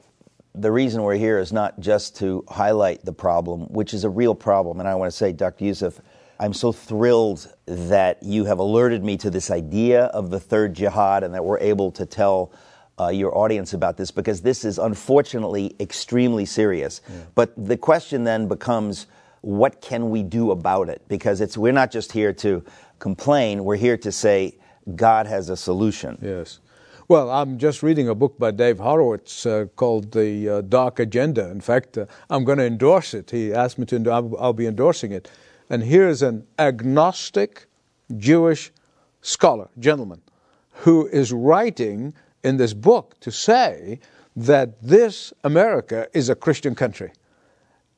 the 0.54 0.70
reason 0.70 1.02
we're 1.02 1.16
here 1.16 1.38
is 1.38 1.52
not 1.52 1.78
just 1.80 2.16
to 2.16 2.44
highlight 2.48 3.04
the 3.04 3.12
problem, 3.12 3.62
which 3.68 3.94
is 3.94 4.04
a 4.04 4.10
real 4.10 4.34
problem. 4.34 4.80
And 4.80 4.88
I 4.88 4.94
want 4.94 5.10
to 5.10 5.16
say, 5.16 5.32
Dr. 5.32 5.64
Youssef, 5.64 6.00
I'm 6.40 6.52
so 6.52 6.70
thrilled 6.70 7.52
that 7.66 8.22
you 8.22 8.44
have 8.44 8.58
alerted 8.58 9.02
me 9.02 9.16
to 9.18 9.30
this 9.30 9.50
idea 9.50 10.04
of 10.06 10.30
the 10.30 10.38
third 10.38 10.74
jihad 10.74 11.24
and 11.24 11.34
that 11.34 11.44
we're 11.44 11.58
able 11.58 11.90
to 11.92 12.06
tell 12.06 12.52
uh, 13.00 13.08
your 13.08 13.36
audience 13.36 13.74
about 13.74 13.96
this 13.96 14.10
because 14.10 14.40
this 14.40 14.64
is 14.64 14.78
unfortunately 14.78 15.74
extremely 15.80 16.44
serious. 16.44 17.00
But 17.34 17.52
the 17.56 17.76
question 17.76 18.24
then 18.24 18.48
becomes 18.48 19.06
what 19.40 19.80
can 19.80 20.10
we 20.10 20.22
do 20.22 20.50
about 20.50 20.88
it? 20.88 21.02
Because 21.08 21.40
it's, 21.40 21.56
we're 21.56 21.72
not 21.72 21.90
just 21.90 22.12
here 22.12 22.32
to 22.34 22.64
complain, 22.98 23.64
we're 23.64 23.76
here 23.76 23.96
to 23.98 24.10
say 24.10 24.56
God 24.96 25.26
has 25.26 25.48
a 25.48 25.56
solution. 25.56 26.18
Yes. 26.22 26.60
Well, 27.08 27.30
I'm 27.30 27.56
just 27.56 27.82
reading 27.82 28.08
a 28.08 28.14
book 28.14 28.38
by 28.38 28.50
Dave 28.50 28.78
Horowitz 28.78 29.46
uh, 29.46 29.66
called 29.76 30.12
The 30.12 30.48
uh, 30.48 30.60
Dark 30.60 30.98
Agenda. 30.98 31.48
In 31.50 31.60
fact, 31.60 31.96
uh, 31.96 32.06
I'm 32.28 32.44
going 32.44 32.58
to 32.58 32.66
endorse 32.66 33.14
it. 33.14 33.30
He 33.30 33.52
asked 33.52 33.78
me 33.78 33.86
to, 33.86 34.10
I'll, 34.10 34.36
I'll 34.38 34.52
be 34.52 34.66
endorsing 34.66 35.12
it. 35.12 35.30
And 35.70 35.82
here's 35.82 36.22
an 36.22 36.46
agnostic 36.58 37.66
Jewish 38.16 38.72
scholar, 39.20 39.68
gentleman, 39.78 40.22
who 40.70 41.06
is 41.08 41.32
writing 41.32 42.14
in 42.42 42.56
this 42.56 42.72
book 42.72 43.18
to 43.20 43.30
say 43.30 44.00
that 44.36 44.80
this 44.82 45.32
America 45.44 46.08
is 46.14 46.28
a 46.28 46.34
Christian 46.34 46.74
country. 46.74 47.12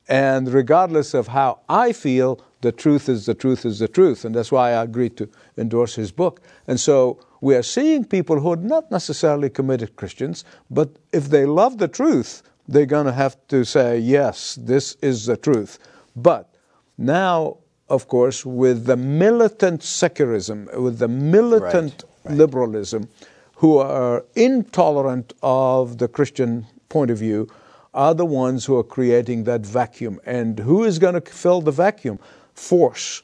And 0.09 0.51
regardless 0.51 1.13
of 1.13 1.27
how 1.27 1.59
I 1.69 1.93
feel, 1.93 2.43
the 2.61 2.71
truth 2.71 3.07
is 3.07 3.25
the 3.25 3.33
truth 3.33 3.65
is 3.65 3.79
the 3.79 3.87
truth. 3.87 4.25
And 4.25 4.35
that's 4.35 4.51
why 4.51 4.71
I 4.71 4.83
agreed 4.83 5.15
to 5.17 5.29
endorse 5.57 5.95
his 5.95 6.11
book. 6.11 6.41
And 6.67 6.79
so 6.79 7.19
we 7.39 7.55
are 7.55 7.63
seeing 7.63 8.03
people 8.03 8.39
who 8.39 8.51
are 8.51 8.57
not 8.57 8.91
necessarily 8.91 9.49
committed 9.49 9.95
Christians, 9.95 10.43
but 10.69 10.89
if 11.13 11.29
they 11.29 11.45
love 11.45 11.77
the 11.77 11.87
truth, 11.87 12.43
they're 12.67 12.85
going 12.85 13.05
to 13.05 13.13
have 13.13 13.37
to 13.47 13.63
say, 13.63 13.99
yes, 13.99 14.55
this 14.55 14.95
is 15.01 15.25
the 15.25 15.37
truth. 15.37 15.79
But 16.15 16.53
now, 16.97 17.57
of 17.91 18.07
course, 18.07 18.45
with 18.45 18.85
the 18.85 18.95
militant 18.95 19.83
secularism, 19.83 20.69
with 20.77 20.99
the 20.99 21.09
militant 21.09 22.05
right. 22.23 22.37
liberalism, 22.37 23.09
who 23.55 23.77
are 23.77 24.23
intolerant 24.35 25.33
of 25.43 25.97
the 25.97 26.07
Christian 26.07 26.65
point 26.87 27.11
of 27.11 27.17
view, 27.17 27.49
are 27.93 28.15
the 28.15 28.25
ones 28.25 28.63
who 28.65 28.77
are 28.77 28.83
creating 28.83 29.43
that 29.43 29.61
vacuum. 29.65 30.21
And 30.25 30.57
who 30.57 30.85
is 30.85 30.99
going 30.99 31.15
to 31.19 31.21
fill 31.29 31.59
the 31.59 31.71
vacuum? 31.71 32.17
Force. 32.53 33.23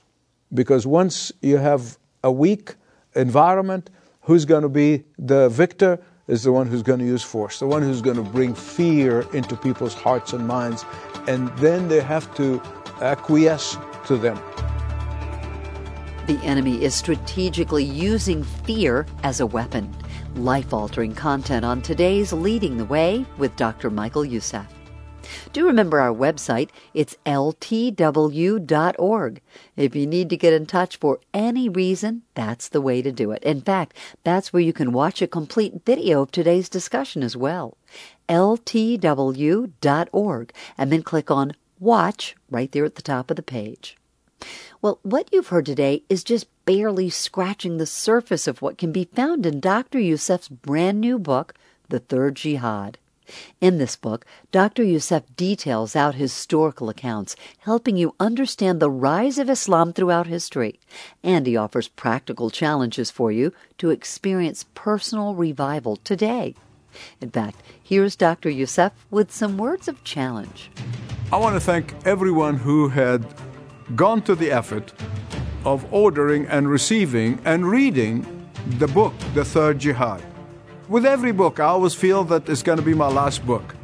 Because 0.54 0.86
once 0.86 1.32
you 1.42 1.58
have 1.58 1.98
a 2.24 2.32
weak 2.32 2.76
environment, 3.16 3.90
who's 4.22 4.44
going 4.44 4.64
to 4.64 4.70
be 4.70 5.04
the 5.18 5.48
victor? 5.48 5.98
Is 6.28 6.44
the 6.44 6.52
one 6.52 6.68
who's 6.68 6.84
going 6.84 7.00
to 7.00 7.06
use 7.06 7.24
force, 7.24 7.60
the 7.60 7.68
one 7.68 7.82
who's 7.82 8.02
going 8.02 8.18
to 8.18 8.30
bring 8.38 8.54
fear 8.54 9.26
into 9.32 9.56
people's 9.56 9.94
hearts 9.94 10.34
and 10.34 10.46
minds, 10.46 10.84
and 11.26 11.48
then 11.60 11.88
they 11.88 12.02
have 12.02 12.36
to 12.36 12.62
acquiesce 13.02 13.78
to 14.08 14.18
them. 14.18 14.40
The 16.28 16.40
enemy 16.44 16.84
is 16.84 16.94
strategically 16.94 17.86
using 17.86 18.44
fear 18.44 19.06
as 19.24 19.40
a 19.40 19.46
weapon. 19.46 19.96
Life 20.36 20.74
altering 20.74 21.16
content 21.16 21.64
on 21.64 21.82
today's 21.82 22.34
Leading 22.34 22.78
the 22.78 22.86
Way 22.86 23.26
with 23.38 23.56
Dr. 23.56 23.90
Michael 23.90 24.26
Youssef. 24.26 24.68
Do 25.54 25.66
remember 25.66 26.00
our 26.00 26.14
website. 26.14 26.70
It's 26.94 27.18
ltw.org. 27.26 27.82
If 29.76 29.96
you 29.96 30.08
need 30.08 30.30
to 30.30 30.38
get 30.38 30.54
in 30.54 30.66
touch 30.66 30.98
for 30.98 31.20
any 31.34 31.70
reason, 31.70 32.24
that's 32.34 32.70
the 32.70 32.82
way 32.82 33.02
to 33.02 33.12
do 33.12 33.32
it. 33.32 33.44
In 33.44 33.62
fact, 33.62 33.96
that's 34.24 34.54
where 34.54 34.62
you 34.62 34.74
can 34.74 34.92
watch 34.92 35.22
a 35.22 35.28
complete 35.28 35.86
video 35.86 36.22
of 36.22 36.32
today's 36.32 36.70
discussion 36.70 37.24
as 37.24 37.36
well. 37.38 37.78
ltw.org 38.30 39.72
and 40.78 40.92
then 40.92 41.04
click 41.04 41.32
on 41.32 41.54
Watch 41.80 42.36
right 42.50 42.72
there 42.72 42.86
at 42.86 42.96
the 42.96 43.02
top 43.02 43.30
of 43.30 43.36
the 43.36 43.44
page. 43.44 43.98
Well, 44.82 45.00
what 45.04 45.30
you've 45.32 45.50
heard 45.50 45.66
today 45.66 46.04
is 46.10 46.24
just 46.24 46.48
barely 46.66 47.10
scratching 47.10 47.78
the 47.78 47.86
surface 47.86 48.48
of 48.48 48.62
what 48.62 48.78
can 48.78 48.92
be 48.92 49.06
found 49.06 49.46
in 49.46 49.60
Dr. 49.60 50.00
Youssef's 50.00 50.48
brand 50.48 51.00
new 51.00 51.20
book, 51.20 51.54
The 51.90 52.00
Third 52.00 52.36
Jihad. 52.36 52.98
In 53.60 53.78
this 53.78 53.96
book, 53.96 54.26
Dr. 54.52 54.84
Youssef 54.84 55.24
details 55.36 55.96
out 55.96 56.16
historical 56.16 56.90
accounts, 56.90 57.36
helping 57.60 57.98
you 57.98 58.16
understand 58.20 58.80
the 58.80 58.90
rise 58.90 59.38
of 59.38 59.50
Islam 59.50 59.94
throughout 59.94 60.28
history, 60.28 60.80
and 61.24 61.46
he 61.46 61.58
offers 61.58 61.90
practical 61.90 62.50
challenges 62.50 63.12
for 63.12 63.32
you 63.32 63.54
to 63.80 63.90
experience 63.90 64.66
personal 64.74 65.36
revival 65.36 65.98
today. 65.98 66.56
In 67.20 67.30
fact, 67.30 67.62
here's 67.84 68.16
Dr. 68.16 68.50
Youssef 68.50 68.94
with 69.12 69.32
some 69.32 69.58
words 69.58 69.88
of 69.88 70.04
challenge. 70.04 70.72
I 71.30 71.36
want 71.36 71.56
to 71.56 71.60
thank 71.60 71.94
everyone 72.06 72.56
who 72.56 72.88
had 72.88 73.26
gone 73.98 74.22
to 74.22 74.34
the 74.34 74.50
effort 74.50 74.94
of 75.66 75.86
ordering 75.94 76.46
and 76.46 76.70
receiving 76.70 77.42
and 77.44 77.70
reading 77.70 78.50
the 78.80 78.88
book, 78.88 79.14
The 79.34 79.44
Third 79.44 79.78
Jihad. 79.78 80.24
With 80.88 81.06
every 81.06 81.34
book, 81.34 81.60
I 81.60 81.66
always 81.66 81.94
feel 81.94 82.24
that 82.26 82.48
it's 82.48 82.64
going 82.64 82.78
to 82.78 82.84
be 82.84 82.94
my 82.94 83.10
last 83.10 83.46
book. 83.46 83.76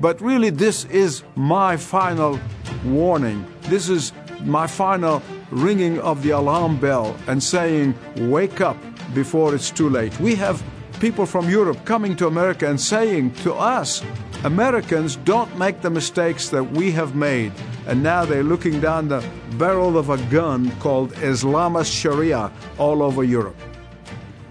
But 0.00 0.20
really, 0.20 0.50
this 0.50 0.84
is 0.84 1.24
my 1.34 1.76
final 1.76 2.38
warning. 2.84 3.44
This 3.62 3.88
is 3.88 4.12
my 4.42 4.68
final 4.68 5.20
ringing 5.50 5.98
of 5.98 6.22
the 6.22 6.30
alarm 6.30 6.78
bell 6.78 7.16
and 7.26 7.42
saying, 7.42 7.96
wake 8.30 8.60
up 8.60 8.76
before 9.14 9.52
it's 9.52 9.72
too 9.72 9.88
late. 9.88 10.16
We 10.20 10.36
have 10.36 10.62
people 11.00 11.26
from 11.26 11.50
Europe 11.50 11.84
coming 11.84 12.14
to 12.16 12.28
America 12.28 12.70
and 12.70 12.80
saying 12.80 13.32
to 13.42 13.52
us, 13.52 14.00
Americans 14.44 15.16
don't 15.16 15.56
make 15.58 15.80
the 15.80 15.88
mistakes 15.88 16.50
that 16.50 16.62
we 16.72 16.92
have 16.92 17.14
made. 17.14 17.50
And 17.86 18.02
now 18.02 18.26
they're 18.26 18.42
looking 18.42 18.78
down 18.78 19.08
the 19.08 19.26
barrel 19.52 19.96
of 19.96 20.10
a 20.10 20.18
gun 20.30 20.70
called 20.80 21.12
Islamist 21.14 21.90
Sharia 21.90 22.52
all 22.76 23.02
over 23.02 23.24
Europe. 23.24 23.56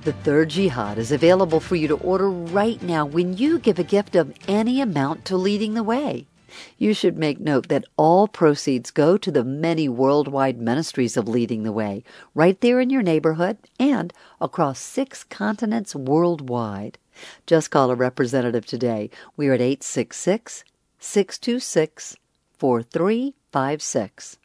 The 0.01 0.13
Third 0.13 0.49
Jihad 0.49 0.97
is 0.97 1.11
available 1.11 1.59
for 1.59 1.75
you 1.75 1.87
to 1.87 1.97
order 1.97 2.27
right 2.29 2.81
now 2.81 3.05
when 3.05 3.37
you 3.37 3.59
give 3.59 3.77
a 3.77 3.83
gift 3.83 4.15
of 4.15 4.33
any 4.47 4.81
amount 4.81 5.25
to 5.25 5.37
Leading 5.37 5.75
the 5.75 5.83
Way. 5.83 6.25
You 6.79 6.95
should 6.95 7.17
make 7.17 7.39
note 7.39 7.67
that 7.67 7.85
all 7.95 8.27
proceeds 8.27 8.89
go 8.89 9.15
to 9.17 9.31
the 9.31 9.43
many 9.43 9.87
worldwide 9.87 10.59
ministries 10.59 11.17
of 11.17 11.27
Leading 11.27 11.61
the 11.61 11.71
Way, 11.71 12.03
right 12.33 12.59
there 12.61 12.79
in 12.79 12.89
your 12.89 13.03
neighborhood 13.03 13.57
and 13.79 14.11
across 14.41 14.79
six 14.79 15.23
continents 15.23 15.95
worldwide. 15.95 16.97
Just 17.45 17.71
call 17.71 17.91
a 17.91 17.95
representative 17.95 18.65
today. 18.65 19.09
We 19.37 19.47
are 19.47 19.53
at 19.53 19.61
866 19.61 20.63
626 20.99 22.15
4356. 22.57 24.37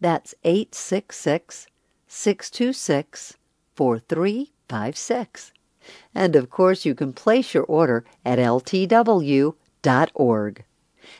That's 0.00 0.34
866 0.44 1.66
626 2.06 3.36
4356. 3.74 5.52
And 6.14 6.36
of 6.36 6.50
course, 6.50 6.84
you 6.84 6.94
can 6.94 7.12
place 7.12 7.54
your 7.54 7.64
order 7.64 8.04
at 8.24 8.38
ltw.org. 8.38 9.54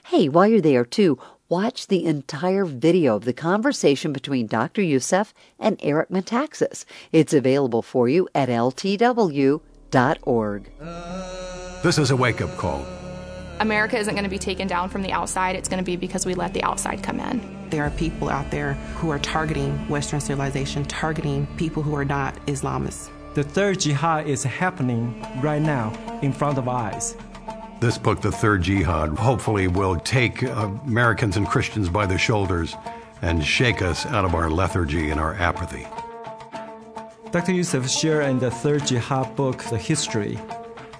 Hey, 0.04 0.28
while 0.28 0.46
you're 0.46 0.60
there 0.60 0.84
too, 0.84 1.18
watch 1.48 1.86
the 1.88 2.04
entire 2.04 2.64
video 2.64 3.16
of 3.16 3.24
the 3.24 3.32
conversation 3.32 4.12
between 4.12 4.46
Dr. 4.46 4.82
Youssef 4.82 5.34
and 5.58 5.78
Eric 5.82 6.10
Metaxas. 6.10 6.84
It's 7.10 7.34
available 7.34 7.82
for 7.82 8.08
you 8.08 8.28
at 8.34 8.48
ltw.org. 8.48 9.62
This 11.82 11.98
is 11.98 12.10
a 12.10 12.16
wake 12.16 12.40
up 12.40 12.56
call. 12.56 12.84
America 13.60 13.96
isn't 13.96 14.14
going 14.14 14.24
to 14.24 14.30
be 14.30 14.38
taken 14.38 14.66
down 14.66 14.88
from 14.88 15.02
the 15.02 15.12
outside, 15.12 15.54
it's 15.54 15.68
going 15.68 15.78
to 15.78 15.84
be 15.84 15.96
because 15.96 16.26
we 16.26 16.34
let 16.34 16.52
the 16.52 16.62
outside 16.64 17.02
come 17.02 17.20
in. 17.20 17.68
There 17.70 17.84
are 17.84 17.90
people 17.90 18.28
out 18.28 18.50
there 18.50 18.74
who 18.96 19.10
are 19.10 19.18
targeting 19.20 19.76
Western 19.88 20.20
civilization, 20.20 20.84
targeting 20.84 21.46
people 21.56 21.82
who 21.82 21.94
are 21.94 22.04
not 22.04 22.34
Islamists. 22.46 23.10
The 23.34 23.44
third 23.44 23.80
jihad 23.80 24.26
is 24.26 24.42
happening 24.42 25.24
right 25.40 25.62
now 25.62 25.92
in 26.22 26.32
front 26.32 26.58
of 26.58 26.68
our 26.68 26.92
eyes. 26.92 27.16
This 27.80 27.98
book, 27.98 28.20
The 28.20 28.30
Third 28.30 28.62
Jihad, 28.62 29.10
hopefully 29.18 29.66
will 29.68 29.98
take 29.98 30.42
uh, 30.42 30.70
Americans 30.86 31.36
and 31.36 31.46
Christians 31.46 31.88
by 31.88 32.06
the 32.06 32.16
shoulders 32.16 32.76
and 33.22 33.44
shake 33.44 33.82
us 33.82 34.06
out 34.06 34.24
of 34.24 34.34
our 34.34 34.48
lethargy 34.48 35.10
and 35.10 35.18
our 35.18 35.34
apathy. 35.34 35.86
Dr. 37.32 37.52
Youssef 37.52 37.88
shared 37.88 38.28
in 38.28 38.38
the 38.38 38.50
third 38.50 38.86
jihad 38.86 39.34
book 39.36 39.64
the 39.64 39.78
history, 39.78 40.34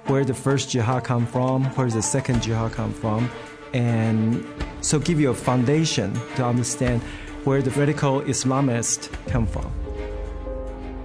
where 0.07 0.25
the 0.25 0.33
first 0.33 0.71
jihad 0.71 1.05
come 1.05 1.27
from, 1.27 1.66
where 1.77 1.90
the 1.90 2.01
second 2.01 2.42
jihad 2.42 2.73
come 2.73 2.95
from, 2.95 3.31
and 3.75 4.42
so 4.81 4.99
give 4.99 5.21
you 5.21 5.29
a 5.29 5.35
foundation 5.35 6.18
to 6.37 6.47
understand 6.47 7.03
where 7.45 7.61
the 7.61 7.71
radical 7.73 8.23
Islamists 8.23 9.12
come 9.29 9.47
from. 9.47 9.71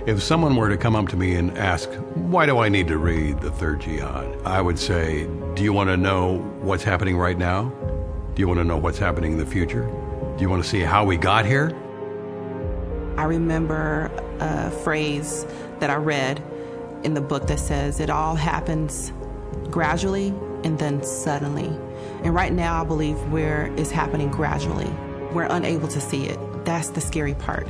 If 0.05 0.23
someone 0.23 0.55
were 0.55 0.69
to 0.69 0.77
come 0.77 0.95
up 0.95 1.09
to 1.09 1.17
me 1.17 1.35
and 1.35 1.57
ask, 1.57 1.89
Why 2.15 2.45
do 2.45 2.59
I 2.59 2.69
need 2.69 2.87
to 2.87 2.97
read 2.97 3.41
the 3.41 3.51
third 3.51 3.81
jihad? 3.81 4.33
I 4.45 4.61
would 4.61 4.79
say, 4.79 5.27
Do 5.55 5.61
you 5.61 5.73
want 5.73 5.89
to 5.89 5.97
know 5.97 6.37
what's 6.61 6.85
happening 6.85 7.17
right 7.17 7.37
now? 7.37 7.63
Do 8.33 8.39
you 8.39 8.47
want 8.47 8.61
to 8.61 8.63
know 8.63 8.77
what's 8.77 8.97
happening 8.97 9.33
in 9.33 9.37
the 9.39 9.45
future? 9.45 9.83
Do 10.37 10.41
you 10.41 10.49
want 10.49 10.63
to 10.63 10.69
see 10.69 10.79
how 10.79 11.03
we 11.03 11.17
got 11.17 11.45
here? 11.45 11.75
I 13.17 13.23
remember 13.25 14.09
a 14.39 14.71
phrase 14.71 15.45
that 15.79 15.89
I 15.89 15.95
read 15.95 16.41
in 17.03 17.13
the 17.13 17.21
book 17.21 17.47
that 17.47 17.59
says, 17.59 17.99
It 17.99 18.09
all 18.09 18.35
happens 18.35 19.11
gradually 19.69 20.29
and 20.63 20.79
then 20.79 21.03
suddenly. 21.03 21.67
And 22.23 22.33
right 22.33 22.51
now, 22.51 22.81
I 22.81 22.85
believe 22.85 23.17
where 23.31 23.71
it's 23.77 23.91
happening 23.91 24.29
gradually. 24.29 24.89
We're 25.33 25.47
unable 25.49 25.87
to 25.89 26.01
see 26.01 26.25
it. 26.25 26.39
That's 26.65 26.89
the 26.89 27.01
scary 27.01 27.35
part. 27.35 27.67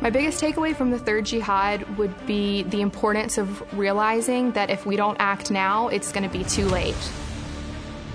My 0.00 0.10
biggest 0.10 0.42
takeaway 0.42 0.74
from 0.74 0.90
the 0.90 0.98
third 0.98 1.26
jihad 1.26 1.96
would 1.96 2.26
be 2.26 2.64
the 2.64 2.80
importance 2.80 3.38
of 3.38 3.62
realizing 3.78 4.50
that 4.52 4.68
if 4.68 4.84
we 4.84 4.96
don't 4.96 5.16
act 5.20 5.52
now, 5.52 5.88
it's 5.88 6.10
going 6.10 6.28
to 6.28 6.38
be 6.38 6.42
too 6.42 6.66
late. 6.66 6.96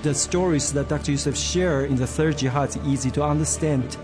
The 0.04 0.14
stories 0.14 0.74
that 0.74 0.90
Dr. 0.90 1.12
Youssef 1.12 1.38
shared 1.38 1.90
in 1.90 1.96
the 1.96 2.06
third 2.06 2.40
jihad 2.40 2.70
is 2.70 2.78
easy 2.86 3.10
to 3.12 3.24
understand. 3.24 3.96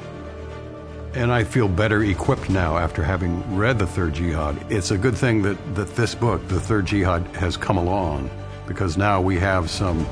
And 1.16 1.32
I 1.32 1.44
feel 1.44 1.68
better 1.68 2.04
equipped 2.04 2.50
now 2.50 2.76
after 2.78 3.04
having 3.04 3.56
read 3.56 3.78
The 3.78 3.86
Third 3.86 4.14
Jihad. 4.16 4.58
It's 4.72 4.90
a 4.90 4.98
good 4.98 5.16
thing 5.16 5.44
that, 5.44 5.76
that 5.76 5.96
this 5.96 6.16
book, 6.16 6.48
The 6.48 6.60
Third 6.60 6.88
Jihad, 6.88 7.28
has 7.36 7.56
come 7.56 7.78
along 7.78 8.32
because 8.68 8.98
now 8.98 9.22
we 9.22 9.38
have 9.38 9.70
some, 9.70 10.08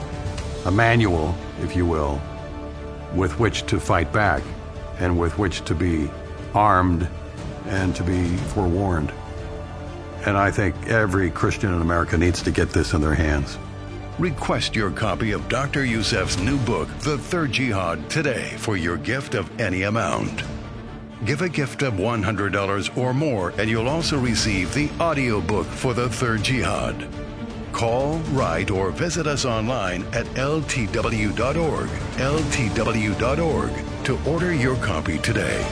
a 0.66 0.72
manual, 0.72 1.36
if 1.62 1.76
you 1.76 1.88
will, 1.88 2.22
with 3.16 3.40
which 3.40 3.66
to 3.66 3.80
fight 3.80 4.14
back 4.14 4.44
and 5.00 5.20
with 5.20 5.40
which 5.40 5.66
to 5.66 5.74
be 5.74 6.08
armed 6.54 7.08
and 7.66 7.96
to 7.96 8.04
be 8.04 8.38
forewarned. 8.54 9.12
And 10.28 10.38
I 10.38 10.52
think 10.52 10.76
every 10.86 11.32
Christian 11.32 11.74
in 11.74 11.82
America 11.82 12.16
needs 12.16 12.44
to 12.44 12.52
get 12.52 12.70
this 12.70 12.94
in 12.94 13.02
their 13.02 13.16
hands. 13.16 13.58
Request 14.20 14.76
your 14.76 14.92
copy 14.92 15.32
of 15.32 15.50
Dr. 15.50 15.84
Youssef's 15.84 16.38
new 16.38 16.60
book, 16.60 16.88
The 17.00 17.18
Third 17.18 17.54
Jihad, 17.54 18.08
today 18.08 18.54
for 18.58 18.78
your 18.78 18.98
gift 18.98 19.34
of 19.34 19.50
any 19.60 19.82
amount. 19.82 20.44
Give 21.24 21.44
a 21.44 21.50
gift 21.50 21.84
of 21.84 21.94
$100 21.96 22.98
or 22.98 23.14
more, 23.14 23.54
and 23.60 23.70
you'll 23.70 23.88
also 23.88 24.18
receive 24.18 24.74
the 24.74 24.90
audiobook 25.00 25.68
for 25.68 25.94
The 25.94 26.10
Third 26.10 26.42
Jihad. 26.42 27.08
Call, 27.72 28.18
write, 28.32 28.72
or 28.72 28.90
visit 28.90 29.28
us 29.28 29.46
online 29.46 30.04
at 30.14 30.26
ltw.org, 30.36 31.90
ltw.org, 32.18 33.72
to 34.06 34.30
order 34.30 34.54
your 34.54 34.76
copy 34.78 35.20
today. 35.20 35.66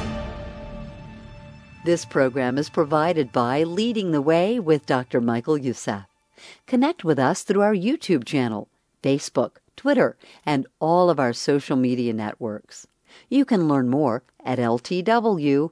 This 1.83 2.05
program 2.05 2.59
is 2.59 2.69
provided 2.69 3.31
by 3.31 3.63
Leading 3.63 4.11
the 4.11 4.21
Way 4.21 4.59
with 4.59 4.85
Dr. 4.85 5.19
Michael 5.19 5.57
Youssef. 5.57 6.05
Connect 6.67 7.03
with 7.03 7.17
us 7.17 7.41
through 7.41 7.61
our 7.61 7.73
YouTube 7.73 8.23
channel, 8.23 8.67
Facebook, 9.01 9.53
Twitter, 9.75 10.15
and 10.45 10.67
all 10.79 11.09
of 11.09 11.19
our 11.19 11.33
social 11.33 11.75
media 11.75 12.13
networks. 12.13 12.85
You 13.29 13.45
can 13.45 13.67
learn 13.67 13.89
more 13.89 14.23
at 14.43 14.57
ltw.org. 14.59 15.71